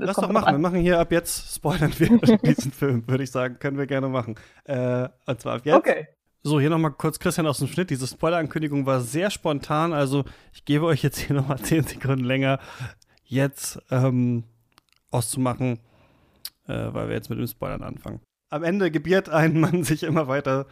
[0.00, 0.54] Lass doch machen.
[0.54, 3.58] Wir machen hier ab jetzt, spoilern wir diesen Film, würde ich sagen.
[3.58, 4.36] Können wir gerne machen.
[4.64, 5.74] Äh, und zwar ab jetzt.
[5.74, 6.08] Okay.
[6.44, 7.90] So, hier nochmal kurz Christian aus dem Schnitt.
[7.90, 12.58] Diese Spoiler-Ankündigung war sehr spontan, also ich gebe euch jetzt hier nochmal 10 Sekunden länger,
[13.24, 14.42] jetzt ähm,
[15.12, 15.78] auszumachen,
[16.66, 18.20] äh, weil wir jetzt mit dem Spoilern anfangen.
[18.50, 20.66] Am Ende gebiert ein Mann sich immer weiter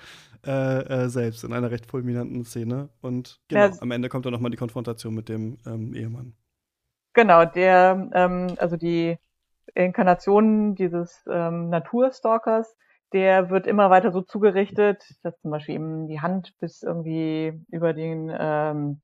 [0.45, 2.89] äh, äh, selbst in einer recht fulminanten Szene.
[3.01, 3.73] Und genau, ja.
[3.81, 6.35] am Ende kommt dann nochmal die Konfrontation mit dem ähm, Ehemann.
[7.13, 9.19] Genau, der, ähm, also die
[9.75, 12.77] Inkarnation dieses ähm, Naturstalkers
[13.13, 17.93] der wird immer weiter so zugerichtet, dass zum Beispiel eben die Hand bis irgendwie über
[17.93, 19.01] den ähm,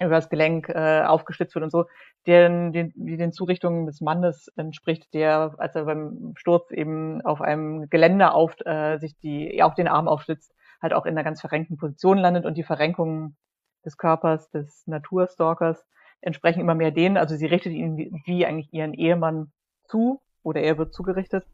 [0.00, 1.84] über das Gelenk äh, aufgeschlitzt wird und so,
[2.26, 7.40] den, den, die den Zurichtungen des Mannes entspricht, der, als er beim Sturz eben auf
[7.40, 10.52] einem Geländer auf äh, sich die auch den Arm aufschlitzt,
[10.82, 13.36] halt auch in einer ganz verrenkten Position landet und die Verrenkungen
[13.84, 15.86] des Körpers des Naturstalkers
[16.24, 17.16] entsprechen immer mehr denen.
[17.16, 19.52] Also sie richtet ihn wie, wie eigentlich ihren Ehemann
[19.84, 21.46] zu oder er wird zugerichtet.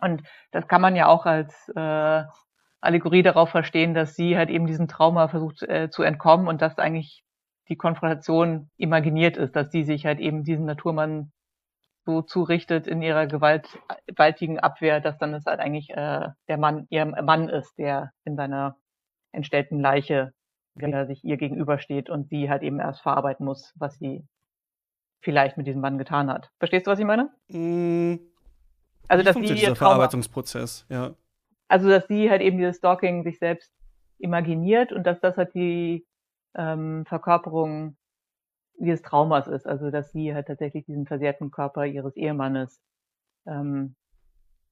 [0.00, 2.24] Und das kann man ja auch als äh,
[2.80, 6.78] Allegorie darauf verstehen, dass sie halt eben diesem Trauma versucht äh, zu entkommen und dass
[6.78, 7.24] eigentlich
[7.68, 11.32] die Konfrontation imaginiert ist, dass sie sich halt eben diesen Naturmann
[12.06, 16.86] so zurichtet in ihrer Gewalt, gewaltigen Abwehr, dass dann es halt eigentlich äh, der Mann,
[16.88, 18.76] ihr Mann ist, der in seiner
[19.32, 20.32] entstellten Leiche
[20.78, 24.26] wieder sich ihr gegenübersteht und sie halt eben erst verarbeiten muss, was sie
[25.20, 26.50] vielleicht mit diesem Mann getan hat.
[26.58, 27.30] Verstehst du, was ich meine?
[27.48, 28.16] Mm,
[29.08, 31.14] also, dass sie ihr Verarbeitungsprozess, ja.
[31.68, 33.72] Also, dass sie halt eben dieses Stalking sich selbst
[34.18, 36.06] imaginiert und dass das halt die
[36.56, 37.96] ähm, Verkörperung
[38.78, 39.66] dieses Traumas ist.
[39.66, 42.80] Also, dass sie halt tatsächlich diesen versehrten Körper ihres Ehemannes
[43.46, 43.96] ähm,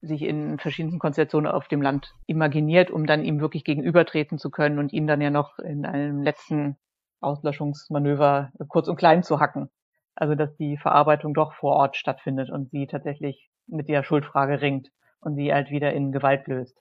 [0.01, 4.79] sich in verschiedenen Konstellationen auf dem Land imaginiert, um dann ihm wirklich gegenübertreten zu können
[4.79, 6.77] und ihn dann ja noch in einem letzten
[7.19, 9.69] Auslöschungsmanöver kurz und klein zu hacken.
[10.15, 14.89] Also dass die Verarbeitung doch vor Ort stattfindet und sie tatsächlich mit der Schuldfrage ringt
[15.19, 16.77] und sie halt wieder in Gewalt löst.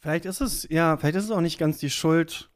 [0.00, 2.50] Vielleicht ist es, ja, vielleicht ist es auch nicht ganz die Schuld,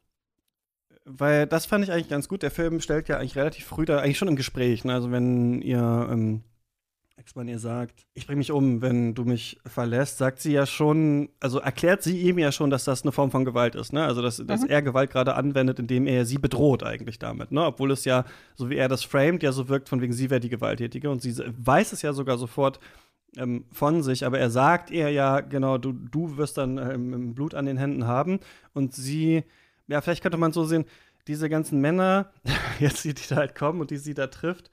[1.03, 2.43] weil das fand ich eigentlich ganz gut.
[2.43, 4.93] Der Film stellt ja eigentlich relativ früh da, eigentlich schon im Gespräch, ne?
[4.93, 6.43] also wenn ihr ähm,
[7.15, 11.29] Ex-Mann ihr sagt, ich bringe mich um, wenn du mich verlässt, sagt sie ja schon,
[11.39, 14.03] also erklärt sie ihm ja schon, dass das eine Form von Gewalt ist, ne?
[14.03, 14.47] Also dass, mhm.
[14.47, 17.65] dass er Gewalt gerade anwendet, indem er sie bedroht eigentlich damit, ne?
[17.65, 20.39] Obwohl es ja, so wie er das framed, ja so wirkt, von wegen sie wäre
[20.39, 22.79] die Gewalttätige und sie weiß es ja sogar sofort
[23.37, 27.53] ähm, von sich, aber er sagt ihr ja, genau, du, du wirst dann ähm, Blut
[27.53, 28.39] an den Händen haben
[28.73, 29.43] und sie,
[29.87, 30.85] ja, vielleicht könnte man so sehen,
[31.27, 32.31] diese ganzen Männer,
[32.79, 34.71] jetzt die, die da halt kommen und die sie da trifft,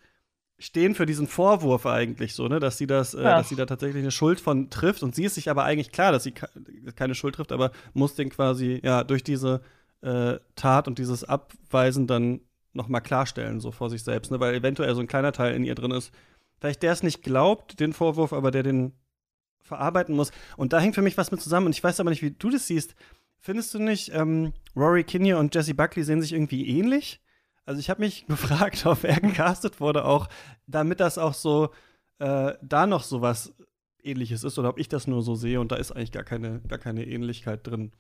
[0.61, 3.39] stehen für diesen Vorwurf eigentlich so, ne, dass sie das, äh, ja.
[3.39, 6.13] dass sie da tatsächlich eine Schuld von trifft und sie ist sich aber eigentlich klar,
[6.13, 9.63] dass sie keine Schuld trifft, aber muss den quasi ja durch diese
[10.03, 12.41] äh, Tat und dieses Abweisen dann
[12.75, 15.65] noch mal klarstellen so vor sich selbst, ne, weil eventuell so ein kleiner Teil in
[15.65, 16.13] ihr drin ist,
[16.59, 18.93] vielleicht der es nicht glaubt, den Vorwurf, aber der den
[19.63, 22.23] verarbeiten muss und da hängt für mich was mit zusammen und ich weiß aber nicht,
[22.23, 22.95] wie du das siehst.
[23.39, 27.21] Findest du nicht, ähm, Rory Kinnear und Jesse Buckley sehen sich irgendwie ähnlich?
[27.67, 30.29] Also ich habe mich gefragt, ob er gecastet wurde, auch
[30.67, 31.71] damit das auch so
[32.19, 33.55] äh, da noch so was
[34.03, 36.61] ähnliches ist oder ob ich das nur so sehe und da ist eigentlich gar keine,
[36.69, 37.93] gar keine Ähnlichkeit drin.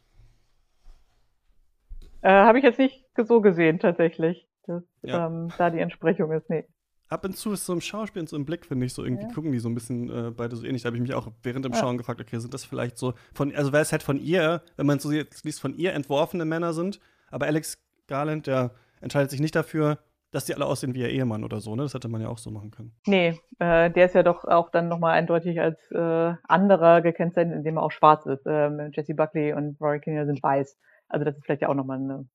[2.22, 4.46] Äh, habe ich jetzt nicht so gesehen, tatsächlich.
[4.66, 5.26] Dass ja.
[5.26, 6.66] ähm, da die Entsprechung ist, nee.
[7.08, 9.24] Ab und zu ist so im Schauspiel und so im Blick, finde ich, so irgendwie
[9.24, 9.32] ja.
[9.32, 10.82] gucken die so ein bisschen äh, beide so ähnlich.
[10.82, 11.78] Da habe ich mich auch während dem ja.
[11.78, 14.86] Schauen gefragt, okay, sind das vielleicht so von, also weil es halt von ihr, wenn
[14.86, 19.40] man so jetzt liest, von ihr entworfene Männer sind, aber Alex Garland, der entscheidet sich
[19.40, 19.98] nicht dafür,
[20.32, 21.82] dass die alle aussehen wie ihr Ehemann oder so, ne?
[21.82, 22.94] Das hätte man ja auch so machen können.
[23.06, 27.78] Nee, äh, der ist ja doch auch dann nochmal eindeutig als äh, anderer gekennzeichnet, indem
[27.78, 28.46] er auch schwarz ist.
[28.46, 30.78] Ähm, Jesse Buckley und Rory Kinnear sind weiß.
[31.08, 32.28] Also das ist vielleicht ja auch nochmal eine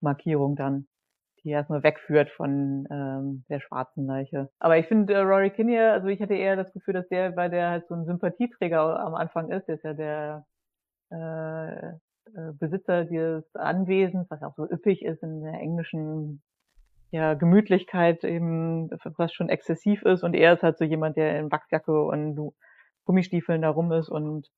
[0.00, 0.88] Markierung dann,
[1.44, 4.50] die erstmal wegführt von ähm, der schwarzen Leiche.
[4.58, 7.50] Aber ich finde äh, Rory Kinnear, also ich hatte eher das Gefühl, dass der, weil
[7.50, 10.46] der halt so ein Sympathieträger am Anfang ist, der ist ja der
[11.10, 11.92] äh,
[12.34, 16.42] äh, Besitzer dieses Anwesens, was auch so üppig ist in der englischen
[17.10, 20.22] ja, Gemütlichkeit eben, was schon exzessiv ist.
[20.22, 22.52] Und er ist halt so jemand, der in Wachsjacke und
[23.04, 24.48] Gummistiefeln da rum ist und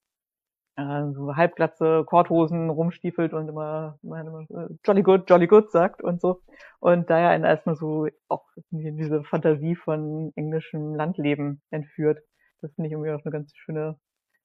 [0.77, 6.21] äh, so halbglatze Korthosen rumstiefelt und immer, immer, äh, jolly good, jolly good sagt und
[6.21, 6.41] so.
[6.81, 12.21] Und daher einen erstmal so auch in diese Fantasie von englischem Landleben entführt.
[12.61, 13.99] Das finde ich irgendwie auch eine ganz schöne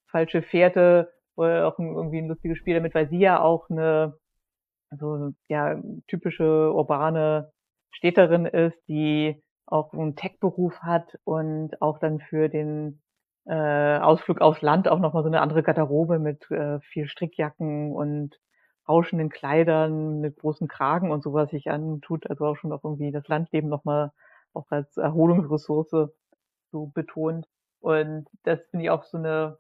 [0.08, 4.18] falsche Fährte, auch irgendwie ein lustiges Spiel damit, weil sie ja auch eine
[5.00, 7.52] so ja typische urbane
[7.92, 13.02] Städterin ist, die auch einen Tech-Beruf hat und auch dann für den
[13.46, 18.38] äh, Ausflug aufs Land auch nochmal so eine andere Garderobe mit äh, viel Strickjacken und
[18.88, 23.28] rauschenden Kleidern mit großen Kragen und sowas sich antut, also auch schon auch irgendwie das
[23.28, 24.12] Landleben nochmal
[24.54, 26.10] auch als Erholungsressource
[26.72, 27.48] so betont.
[27.80, 29.58] Und das finde ich auch so eine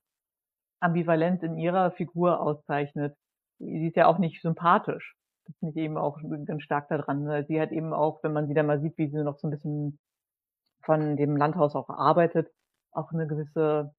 [0.84, 3.15] Ambivalenz in ihrer Figur auszeichnet.
[3.60, 5.15] sie ist ja auch nicht sympathisch.
[5.46, 7.28] Das finde ich eben auch ganz stark daran.
[7.28, 9.48] Weil sie hat eben auch, wenn man sie dann mal sieht, wie sie noch so
[9.48, 10.00] ein bisschen
[10.84, 12.50] von dem Landhaus auch arbeitet,
[12.91, 13.93] auch eine gewisse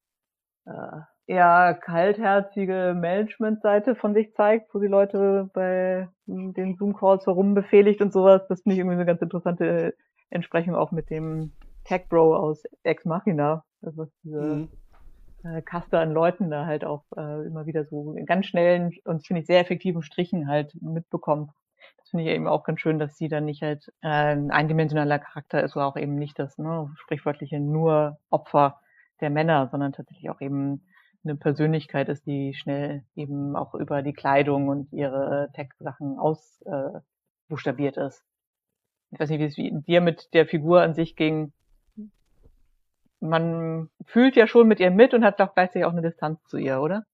[0.66, 8.12] äh, eher kaltherzige Management-Seite von sich zeigt, wo sie Leute bei den Zoom-Calls herumbefehligt und
[8.12, 8.42] sowas.
[8.48, 9.94] Das finde ich irgendwie eine ganz interessante
[10.30, 11.52] Entsprechung auch mit dem
[11.84, 13.64] Tech Bro aus Ex Machina.
[13.82, 14.68] Also diese mhm.
[15.44, 19.26] Äh, Kaste an Leuten da halt auch äh, immer wieder so in ganz schnellen und
[19.26, 21.50] finde ich sehr effektiven Strichen halt mitbekommt.
[21.98, 25.18] Das finde ich eben auch ganz schön, dass sie dann nicht halt äh, ein eindimensionaler
[25.18, 28.80] Charakter ist oder auch eben nicht das ne, sprichwörtliche nur Opfer
[29.20, 30.82] der Männer, sondern tatsächlich auch eben
[31.24, 38.06] eine Persönlichkeit ist, die schnell eben auch über die Kleidung und ihre Tech-Sachen ausbuchstabiert äh,
[38.06, 38.24] ist.
[39.10, 41.52] Ich weiß nicht, wie es dir mit der Figur an sich ging.
[43.24, 46.58] Man fühlt ja schon mit ihr mit und hat doch gleichzeitig auch eine Distanz zu
[46.58, 47.04] ihr, oder?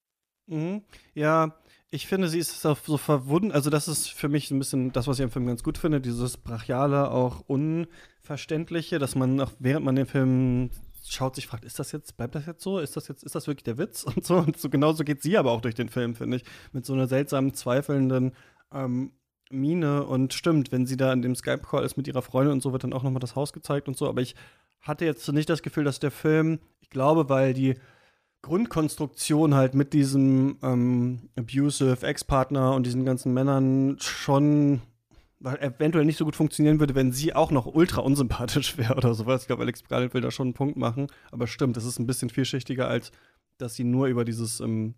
[0.47, 0.83] Mhm.
[1.15, 1.55] Ja,
[1.91, 3.53] ich finde, sie ist so verwunden.
[3.53, 6.01] Also, das ist für mich ein bisschen das, was ich am Film ganz gut finde:
[6.01, 10.71] dieses brachiale, auch unverständliche, dass man auch während man den Film
[11.09, 12.79] schaut, sich fragt, ist das jetzt, bleibt das jetzt so?
[12.79, 14.05] Ist das jetzt, ist das wirklich der Witz?
[14.17, 14.37] Und so.
[14.37, 16.45] Und so genauso geht sie aber auch durch den Film, finde ich.
[16.73, 18.33] Mit so einer seltsamen, zweifelnden
[18.73, 19.13] ähm,
[19.51, 20.05] Mine.
[20.05, 22.85] Und stimmt, wenn sie da in dem Skype-Call ist mit ihrer Freundin und so, wird
[22.85, 24.09] dann auch nochmal das Haus gezeigt und so.
[24.09, 24.35] Aber ich
[24.81, 27.77] hatte jetzt nicht das Gefühl, dass der Film, ich glaube, weil die
[28.43, 34.81] Grundkonstruktion halt mit diesem ähm, abusive Ex-Partner und diesen ganzen Männern schon
[35.43, 39.43] eventuell nicht so gut funktionieren würde, wenn sie auch noch ultra unsympathisch wäre oder sowas.
[39.43, 41.07] Ich glaube, Alex Garland will da schon einen Punkt machen.
[41.31, 43.11] Aber stimmt, es ist ein bisschen vielschichtiger, als
[43.59, 44.95] dass sie nur über dieses ähm,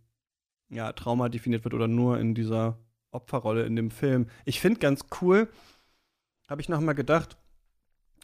[0.69, 2.79] ja, Trauma definiert wird oder nur in dieser
[3.11, 4.27] Opferrolle in dem Film.
[4.45, 5.49] Ich finde ganz cool,
[6.49, 7.37] habe ich noch mal gedacht,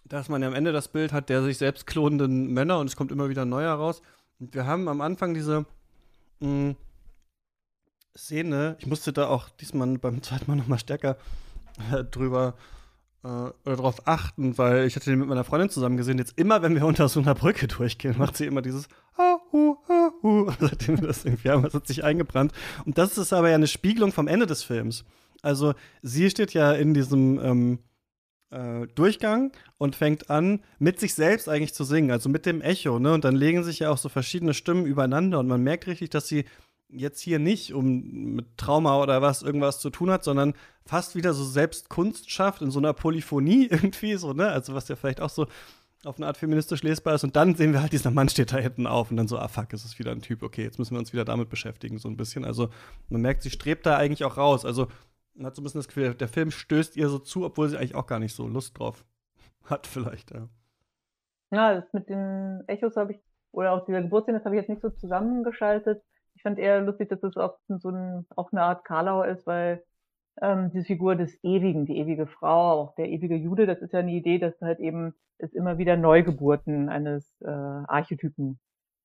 [0.04, 2.96] dass man ja am Ende das Bild hat der sich selbst klonenden Männer und es
[2.96, 4.02] kommt immer wieder ein neuer raus.
[4.38, 5.66] Und wir haben am Anfang diese
[6.40, 6.76] mh, hm,
[8.16, 11.16] Szene, ich musste da auch diesmal beim zweiten Mal noch mal stärker
[12.10, 12.54] drüber
[13.22, 16.18] äh, oder darauf achten, weil ich hatte den mit meiner Freundin zusammen gesehen.
[16.18, 20.50] Jetzt immer, wenn wir unter so einer Brücke durchgehen, macht sie immer dieses Ahu, Ahu.
[20.60, 22.52] Seitdem wir das irgendwie haben, das hat sich eingebrannt.
[22.84, 25.04] Und das ist aber ja eine Spiegelung vom Ende des Films.
[25.42, 27.78] Also sie steht ja in diesem ähm,
[28.50, 32.98] äh, Durchgang und fängt an, mit sich selbst eigentlich zu singen, also mit dem Echo,
[32.98, 33.12] ne?
[33.12, 36.28] Und dann legen sich ja auch so verschiedene Stimmen übereinander und man merkt richtig, dass
[36.28, 36.44] sie
[36.90, 40.54] jetzt hier nicht um mit Trauma oder was irgendwas zu tun hat, sondern
[40.86, 44.48] fast wieder so selbst Kunst schafft in so einer Polyphonie irgendwie so, ne?
[44.48, 45.46] Also was ja vielleicht auch so
[46.04, 48.58] auf eine Art feministisch lesbar ist und dann sehen wir halt, dieser Mann steht da
[48.58, 50.94] hinten auf und dann so, ah fuck, es ist wieder ein Typ, okay, jetzt müssen
[50.94, 52.44] wir uns wieder damit beschäftigen, so ein bisschen.
[52.44, 52.70] Also
[53.08, 54.64] man merkt, sie strebt da eigentlich auch raus.
[54.64, 54.86] Also
[55.38, 57.78] man hat so ein bisschen das Gefühl, der Film stößt ihr so zu, obwohl sie
[57.78, 59.04] eigentlich auch gar nicht so Lust drauf
[59.64, 60.48] hat, vielleicht, ja.
[61.50, 63.20] Ja, das mit den Echos habe ich,
[63.52, 66.02] oder auch dieser Geburtsszene, das habe ich jetzt nicht so zusammengeschaltet
[66.38, 69.44] ich fand eher lustig, dass es das auch so ein, auch eine Art Karlauer ist,
[69.44, 69.82] weil
[70.40, 73.98] ähm, diese Figur des Ewigen, die ewige Frau, auch der ewige Jude, das ist ja
[73.98, 78.60] eine Idee, dass halt eben es immer wieder Neugeburten eines äh, Archetypen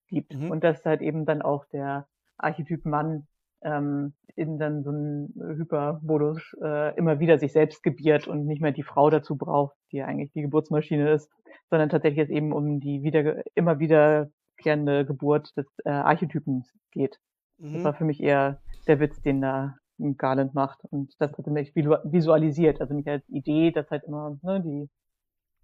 [0.10, 0.52] gibt mhm.
[0.52, 3.26] und dass halt eben dann auch der Archetyp Mann
[3.64, 8.72] ähm, in dann so einem Hypermodus äh, immer wieder sich selbst gebiert und nicht mehr
[8.72, 11.30] die Frau dazu braucht, die eigentlich die Geburtsmaschine ist,
[11.70, 14.30] sondern tatsächlich es eben um die wieder immer wieder
[14.64, 17.20] wiederkehrende Geburt des äh, Archetypens geht.
[17.58, 17.74] Mhm.
[17.74, 19.76] Das war für mich eher der Witz, den da
[20.18, 20.84] Garland macht.
[20.86, 22.82] Und das hat er mich visualisiert.
[22.82, 24.90] Also nicht als Idee, dass halt immer, ne, die,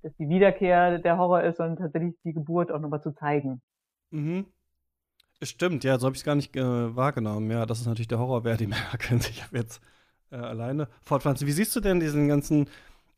[0.02, 3.62] dass die Wiederkehr der Horror ist, sondern tatsächlich die Geburt auch nochmal zu zeigen.
[4.12, 4.46] Mhm.
[5.42, 7.50] Stimmt, ja, so habe ich es gar nicht äh, wahrgenommen.
[7.50, 9.82] Ja, das ist natürlich der Horror, wer die Männer können sich jetzt
[10.32, 11.48] äh, alleine fortpflanzen.
[11.48, 12.68] Wie siehst du denn diesen ganzen,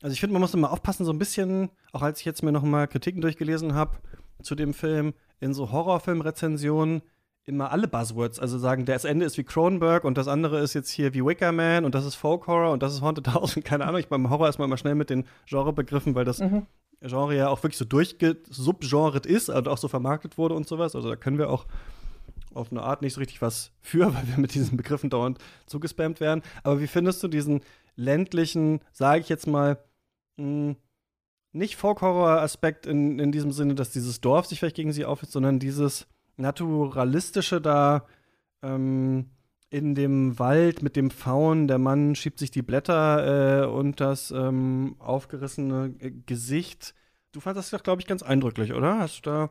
[0.02, 2.52] also ich finde, man muss immer aufpassen, so ein bisschen, auch als ich jetzt mir
[2.52, 3.96] noch mal Kritiken durchgelesen habe
[4.42, 7.02] zu dem Film, in so Horrorfilmrezensionen
[7.44, 10.90] immer alle Buzzwords, also sagen, das Ende ist wie Cronenberg und das andere ist jetzt
[10.90, 13.64] hier wie Wicker Man und das ist Folk Horror und das ist Haunted House und
[13.64, 13.98] keine Ahnung.
[13.98, 16.66] Ich beim Horror erstmal mal schnell mit den Genrebegriffen, weil das mhm.
[17.00, 20.94] Genre ja auch wirklich so durchgesubgenret ist und auch so vermarktet wurde und sowas.
[20.94, 21.66] Also da können wir auch
[22.54, 26.20] auf eine Art nicht so richtig was für, weil wir mit diesen Begriffen dauernd zugespammt
[26.20, 26.42] werden.
[26.62, 27.60] Aber wie findest du diesen
[27.96, 29.78] ländlichen, sage ich jetzt mal,
[30.38, 30.76] hm,
[31.52, 35.58] nicht Folk-Horror-Aspekt in, in diesem Sinne, dass dieses Dorf sich vielleicht gegen sie aufhält, sondern
[35.58, 38.06] dieses naturalistische da
[38.62, 39.30] ähm,
[39.68, 41.68] in dem Wald mit dem Faun.
[41.68, 45.94] Der Mann schiebt sich die Blätter äh, und das ähm, aufgerissene
[46.26, 46.94] Gesicht.
[47.32, 48.98] Du fandest das doch, glaube ich, ganz eindrücklich, oder?
[48.98, 49.50] Hast du da.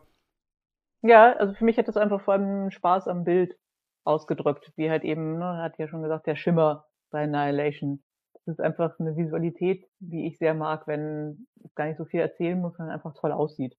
[1.02, 3.56] Ja, also für mich hat das einfach vor allem Spaß am Bild
[4.04, 8.04] ausgedrückt, wie halt eben, ne, hat ja schon gesagt, der Schimmer bei Annihilation
[8.45, 12.22] das ist einfach eine Visualität, die ich sehr mag, wenn es gar nicht so viel
[12.22, 13.76] erzählen muss, sondern einfach toll aussieht.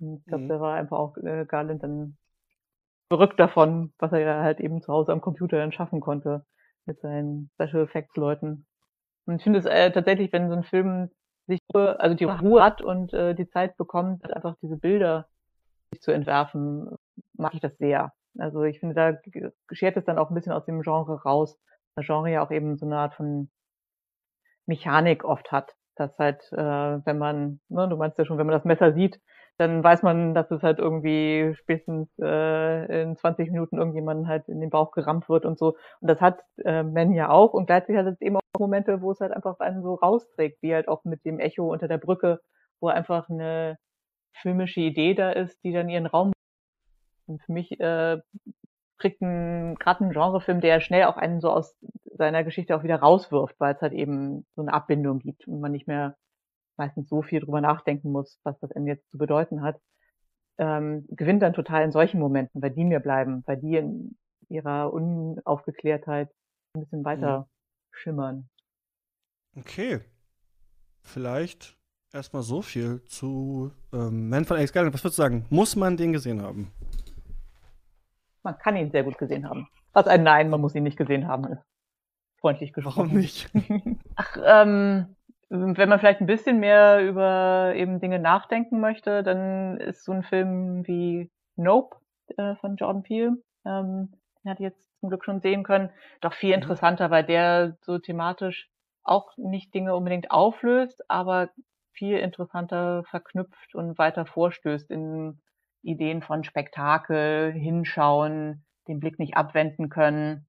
[0.00, 0.48] Und ich glaube, mhm.
[0.48, 2.16] da war einfach auch äh, Garland dann
[3.08, 6.44] verrückt davon, was er ja halt eben zu Hause am Computer dann schaffen konnte
[6.86, 8.66] mit seinen Special Effects Leuten.
[9.26, 11.10] Und ich finde es äh, tatsächlich, wenn so ein Film
[11.46, 15.28] sich also die Ruhe hat und äh, die Zeit bekommt, einfach diese Bilder
[15.98, 16.88] zu entwerfen,
[17.34, 18.12] mag ich das sehr.
[18.38, 19.18] Also ich finde, da
[19.72, 21.58] schert es dann auch ein bisschen aus dem Genre raus.
[21.96, 23.50] Das Genre ja auch eben so eine Art von
[24.66, 25.74] Mechanik oft hat.
[25.96, 29.20] Dass halt, äh, wenn man, ne, du meinst ja schon, wenn man das Messer sieht,
[29.58, 34.60] dann weiß man, dass es halt irgendwie spätestens äh, in 20 Minuten irgendjemanden halt in
[34.60, 35.76] den Bauch gerammt wird und so.
[36.00, 39.10] Und das hat äh, Men ja auch und gleichzeitig hat es eben auch Momente, wo
[39.10, 42.40] es halt einfach einen so rausträgt, wie halt auch mit dem Echo unter der Brücke,
[42.80, 43.76] wo einfach eine
[44.32, 46.32] filmische Idee da ist, die dann ihren Raum
[47.26, 48.20] und für mich äh,
[48.98, 52.96] kriegt ein gerade ein Genrefilm, der schnell auch einen so aus seiner Geschichte auch wieder
[52.96, 56.16] rauswirft, weil es halt eben so eine Abbindung gibt und man nicht mehr
[56.76, 59.80] meistens so viel drüber nachdenken muss, was das Ende jetzt zu bedeuten hat,
[60.58, 64.18] ähm, gewinnt dann total in solchen Momenten, weil die mir bleiben, weil die in
[64.48, 66.30] ihrer Unaufgeklärtheit
[66.74, 67.44] ein bisschen weiter mhm.
[67.92, 68.48] schimmern.
[69.56, 70.00] Okay.
[71.02, 71.78] Vielleicht
[72.12, 74.94] erstmal so viel zu ähm, Man von Alex Garland.
[74.94, 75.46] Was würdest du sagen?
[75.50, 76.72] Muss man den gesehen haben?
[78.42, 79.68] Man kann ihn sehr gut gesehen haben.
[79.92, 81.62] Was ein Nein, man muss ihn nicht gesehen haben, ist
[82.40, 82.96] freundlich gesprochen.
[82.96, 83.50] Warum nicht?
[84.16, 85.16] Ach, ähm,
[85.48, 90.22] wenn man vielleicht ein bisschen mehr über eben Dinge nachdenken möchte, dann ist so ein
[90.22, 91.96] Film wie Nope
[92.36, 93.36] äh, von Jordan Peele,
[93.66, 95.90] ähm, den hatte ich jetzt zum Glück schon sehen können,
[96.20, 96.62] doch viel mhm.
[96.62, 98.70] interessanter, weil der so thematisch
[99.02, 101.50] auch nicht Dinge unbedingt auflöst, aber
[101.92, 105.40] viel interessanter verknüpft und weiter vorstößt in
[105.82, 110.46] Ideen von Spektakel, hinschauen, den Blick nicht abwenden können,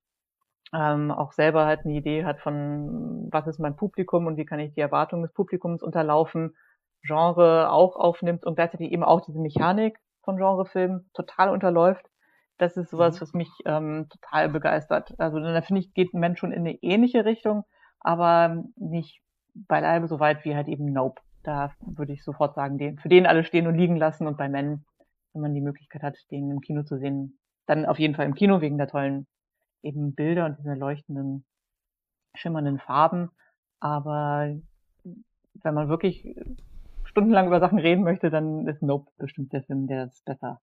[0.74, 4.60] ähm, auch selber halt eine Idee hat von, was ist mein Publikum und wie kann
[4.60, 6.56] ich die Erwartungen des Publikums unterlaufen,
[7.04, 12.06] Genre auch aufnimmt und gleichzeitig eben auch diese Mechanik von Genrefilmen total unterläuft.
[12.58, 13.22] Das ist sowas, mhm.
[13.22, 15.16] was mich ähm, total begeistert.
[15.18, 17.64] Also da finde ich, geht ein Mensch schon in eine ähnliche Richtung,
[18.00, 19.20] aber nicht
[19.54, 21.22] beileibe so weit wie halt eben Nope.
[21.44, 24.50] Da würde ich sofort sagen, den, für den alle stehen und liegen lassen und bei
[24.50, 24.86] Men
[25.34, 28.36] wenn man die Möglichkeit hat, den im Kino zu sehen, dann auf jeden Fall im
[28.36, 29.28] Kino wegen der tollen
[29.84, 31.46] eben Bilder und dieser leuchtenden,
[32.36, 33.30] schimmernden Farben.
[33.80, 34.56] Aber
[35.04, 36.36] wenn man wirklich
[37.04, 40.62] stundenlang über Sachen reden möchte, dann ist Nope bestimmt der Film, der es besser,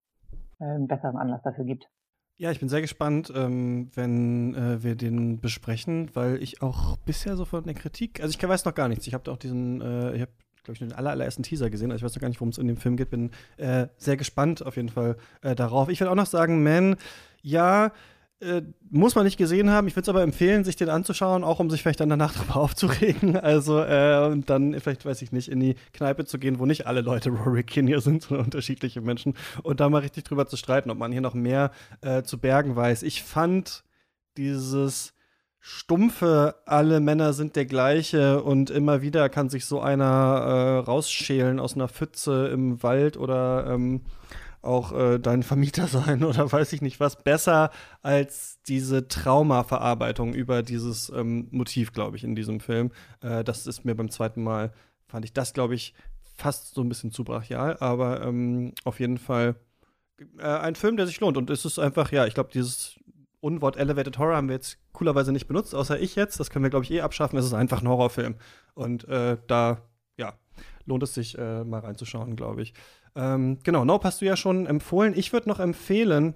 [0.61, 1.89] äh, einen besseren Anlass dafür gibt.
[2.37, 7.37] Ja, ich bin sehr gespannt, ähm, wenn äh, wir den besprechen, weil ich auch bisher
[7.37, 9.09] so von der Kritik, also ich weiß noch gar nichts.
[9.09, 10.31] Ich habe auch diesen, äh, ich habe
[10.68, 11.90] glaube ich, den aller, allerersten Teaser gesehen.
[11.90, 13.10] Also ich weiß noch gar nicht, worum es in dem Film geht.
[13.10, 15.88] Bin äh, sehr gespannt auf jeden Fall äh, darauf.
[15.88, 16.96] Ich will auch noch sagen, Man,
[17.42, 17.92] ja,
[18.40, 19.88] äh, muss man nicht gesehen haben.
[19.88, 22.56] Ich würde es aber empfehlen, sich den anzuschauen, auch um sich vielleicht dann danach darüber
[22.56, 23.36] aufzuregen.
[23.36, 26.86] Also äh, und dann vielleicht, weiß ich nicht, in die Kneipe zu gehen, wo nicht
[26.86, 30.90] alle Leute Rory Kinnear sind, sondern unterschiedliche Menschen und da mal richtig drüber zu streiten,
[30.90, 31.70] ob man hier noch mehr
[32.02, 33.04] äh, zu bergen weiß.
[33.04, 33.84] Ich fand
[34.36, 35.14] dieses
[35.61, 41.59] stumpfe, alle Männer sind der gleiche und immer wieder kann sich so einer äh, rausschälen
[41.59, 44.02] aus einer Pfütze im Wald oder ähm,
[44.62, 47.70] auch äh, dein Vermieter sein oder weiß ich nicht was, besser
[48.02, 52.90] als diese Traumaverarbeitung über dieses ähm, Motiv, glaube ich, in diesem Film.
[53.20, 54.72] Äh, das ist mir beim zweiten Mal,
[55.06, 55.94] fand ich das, glaube ich,
[56.36, 59.56] fast so ein bisschen zu brachial, aber ähm, auf jeden Fall
[60.38, 61.36] äh, ein Film, der sich lohnt.
[61.36, 62.97] Und es ist einfach, ja, ich glaube, dieses
[63.41, 66.41] Unwort Elevated Horror haben wir jetzt coolerweise nicht benutzt, außer ich jetzt.
[66.41, 67.39] Das können wir, glaube ich, eh abschaffen.
[67.39, 68.36] Es ist einfach ein Horrorfilm.
[68.74, 69.82] Und äh, da,
[70.16, 70.34] ja,
[70.86, 72.74] lohnt es sich äh, mal reinzuschauen, glaube ich.
[73.14, 75.14] Ähm, genau, Nope hast du ja schon empfohlen.
[75.16, 76.34] Ich würde noch empfehlen,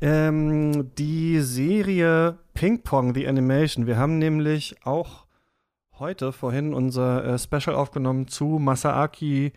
[0.00, 3.86] ähm, die Serie Ping Pong, The Animation.
[3.86, 5.26] Wir haben nämlich auch
[5.98, 9.52] heute vorhin unser äh, Special aufgenommen zu Masaaki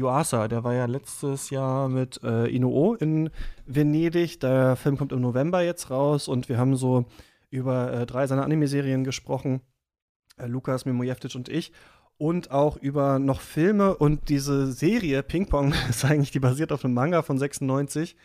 [0.00, 3.30] Yuasa, der war ja letztes Jahr mit äh, Inuo in
[3.66, 4.40] Venedig.
[4.40, 7.04] Der Film kommt im November jetzt raus und wir haben so
[7.50, 9.60] über äh, drei seiner Anime-Serien gesprochen.
[10.38, 11.72] Äh, Lukas, Mimojevtic und ich.
[12.16, 16.84] Und auch über noch Filme und diese Serie Ping Pong ist eigentlich, die basiert auf
[16.84, 18.16] einem Manga von 96.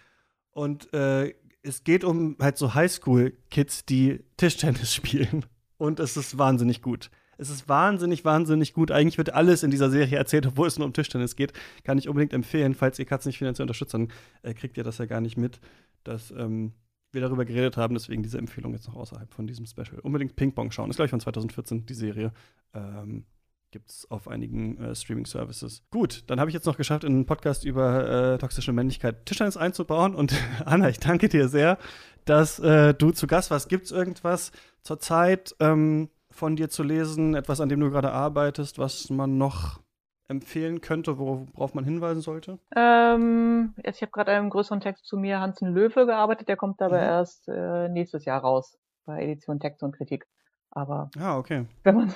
[0.51, 5.45] Und äh, es geht um halt so Highschool-Kids, die Tischtennis spielen.
[5.77, 7.09] Und es ist wahnsinnig gut.
[7.37, 8.91] Es ist wahnsinnig, wahnsinnig gut.
[8.91, 11.53] Eigentlich wird alles in dieser Serie erzählt, obwohl es nur um Tischtennis geht.
[11.83, 12.73] Kann ich unbedingt empfehlen.
[12.73, 14.09] Falls ihr Katz nicht finanziell unterstützt, dann
[14.43, 15.59] äh, kriegt ihr das ja gar nicht mit,
[16.03, 16.73] dass ähm,
[17.11, 17.95] wir darüber geredet haben.
[17.95, 19.99] Deswegen diese Empfehlung jetzt noch außerhalb von diesem Special.
[20.01, 20.89] Unbedingt Ping-Pong schauen.
[20.89, 22.31] Ist, glaube ich, von 2014, die Serie.
[22.73, 23.25] Ähm,
[23.71, 25.83] Gibt es auf einigen äh, Streaming-Services.
[25.89, 29.57] Gut, dann habe ich jetzt noch geschafft, in einen Podcast über äh, toxische Männlichkeit Tischtennis
[29.57, 30.15] einzubauen.
[30.15, 30.33] Und
[30.65, 31.77] Anna, ich danke dir sehr,
[32.23, 33.67] dass äh, du zu Gast warst.
[33.67, 38.11] Gibt es irgendwas zur Zeit, ähm, von dir zu lesen, etwas, an dem du gerade
[38.11, 39.79] arbeitest, was man noch
[40.27, 42.59] empfehlen könnte, worauf man hinweisen sollte?
[42.75, 46.47] Ähm, ich habe gerade einen größeren Text zu mir, Hansen Löwe, gearbeitet.
[46.49, 47.03] Der kommt aber mhm.
[47.03, 48.77] erst äh, nächstes Jahr raus.
[49.05, 50.25] bei Edition, Text und Kritik.
[50.71, 51.67] Aber Ah, okay.
[51.83, 52.13] wenn man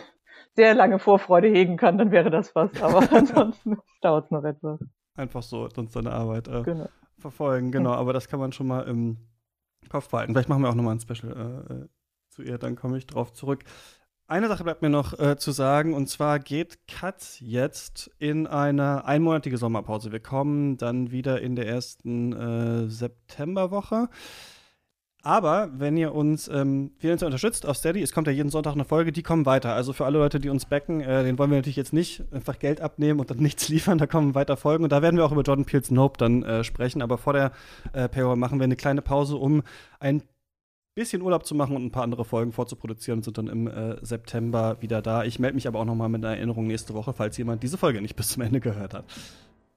[0.55, 2.82] sehr lange Vorfreude hegen kann, dann wäre das was.
[2.82, 4.80] Aber ansonsten dauert es noch etwas.
[5.15, 6.89] Einfach so sonst seine Arbeit äh, Genau.
[7.20, 7.91] verfolgen, genau.
[7.93, 9.17] Aber das kann man schon mal im
[9.89, 10.34] Kopf behalten.
[10.34, 11.32] Vielleicht machen wir auch nochmal ein Special
[11.70, 11.88] äh, äh,
[12.30, 13.63] zu ihr, dann komme ich drauf zurück.
[14.30, 19.06] Eine Sache bleibt mir noch äh, zu sagen, und zwar geht Cut jetzt in eine
[19.06, 20.12] einmonatige Sommerpause.
[20.12, 24.08] Wir kommen dann wieder in der ersten äh, Septemberwoche.
[25.24, 28.86] Aber wenn ihr uns ähm, finanziell unterstützt auf Steady, es kommt ja jeden Sonntag eine
[28.86, 29.74] Folge, die kommen weiter.
[29.74, 32.60] Also für alle Leute, die uns backen, äh, den wollen wir natürlich jetzt nicht einfach
[32.60, 33.98] Geld abnehmen und dann nichts liefern.
[33.98, 36.64] Da kommen weiter Folgen und da werden wir auch über Jordan Peele's Nope dann äh,
[36.64, 37.02] sprechen.
[37.02, 37.52] Aber vor der
[37.94, 39.64] äh, Paywall machen wir eine kleine Pause, um
[40.00, 40.22] ein
[40.96, 44.04] bisschen Urlaub zu machen und ein paar andere Folgen vorzuproduzieren und sind dann im äh,
[44.06, 45.24] September wieder da.
[45.24, 47.78] Ich melde mich aber auch noch mal mit einer Erinnerung nächste Woche, falls jemand diese
[47.78, 49.06] Folge nicht bis zum Ende gehört hat.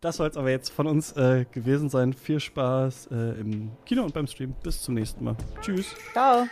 [0.00, 2.12] Das soll es aber jetzt von uns äh, gewesen sein.
[2.12, 4.52] Viel Spaß äh, im Kino und beim Stream.
[4.62, 5.36] Bis zum nächsten Mal.
[5.60, 5.94] Tschüss.
[6.12, 6.44] Ciao.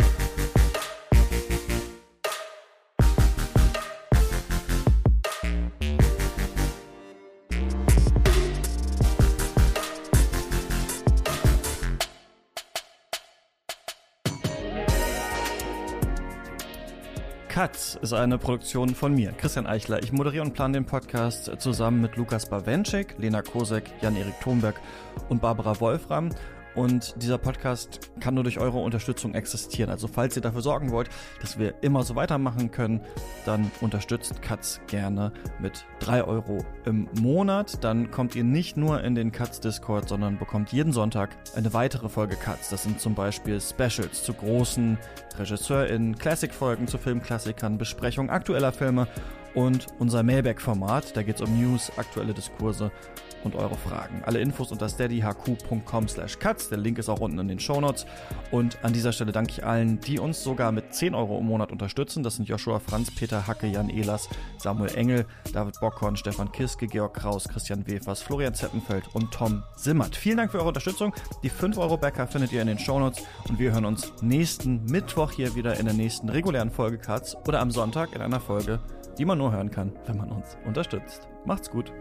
[17.50, 20.00] Katz ist eine Produktion von mir, Christian Eichler.
[20.04, 24.80] Ich moderiere und plane den Podcast zusammen mit Lukas Bawenschik, Lena Kosek, Jan-Erik Thomberg
[25.28, 26.30] und Barbara Wolfram.
[26.74, 29.90] Und dieser Podcast kann nur durch eure Unterstützung existieren.
[29.90, 31.08] Also falls ihr dafür sorgen wollt,
[31.40, 33.00] dass wir immer so weitermachen können,
[33.44, 37.82] dann unterstützt Katz gerne mit 3 Euro im Monat.
[37.82, 42.08] Dann kommt ihr nicht nur in den Katz Discord, sondern bekommt jeden Sonntag eine weitere
[42.08, 42.70] Folge Katz.
[42.70, 44.98] Das sind zum Beispiel Specials zu großen
[45.38, 49.08] RegisseurInnen, Classic-Folgen zu Filmklassikern, Besprechungen aktueller Filme
[49.54, 51.16] und unser Mailback-Format.
[51.16, 52.90] Da geht es um News, aktuelle Diskurse
[53.44, 54.22] und eure Fragen.
[54.24, 56.68] Alle Infos unter steadyhq.com slash cuts.
[56.68, 58.06] Der Link ist auch unten in den Shownotes.
[58.50, 61.72] Und an dieser Stelle danke ich allen, die uns sogar mit 10 Euro im Monat
[61.72, 62.22] unterstützen.
[62.22, 64.28] Das sind Joshua Franz, Peter Hacke, Jan Ehlers,
[64.58, 70.16] Samuel Engel, David Bockhorn, Stefan Kiske, Georg Kraus, Christian Wefers, Florian Zeppenfeld und Tom Simmert.
[70.16, 71.14] Vielen Dank für eure Unterstützung.
[71.42, 73.22] Die 5 Euro Bäcker findet ihr in den Shownotes.
[73.48, 77.60] Und wir hören uns nächsten Mittwoch hier wieder in der nächsten regulären Folge Cuts oder
[77.60, 78.80] am Sonntag in einer Folge,
[79.18, 81.28] die man nur hören kann, wenn man uns unterstützt.
[81.44, 81.92] Macht's gut.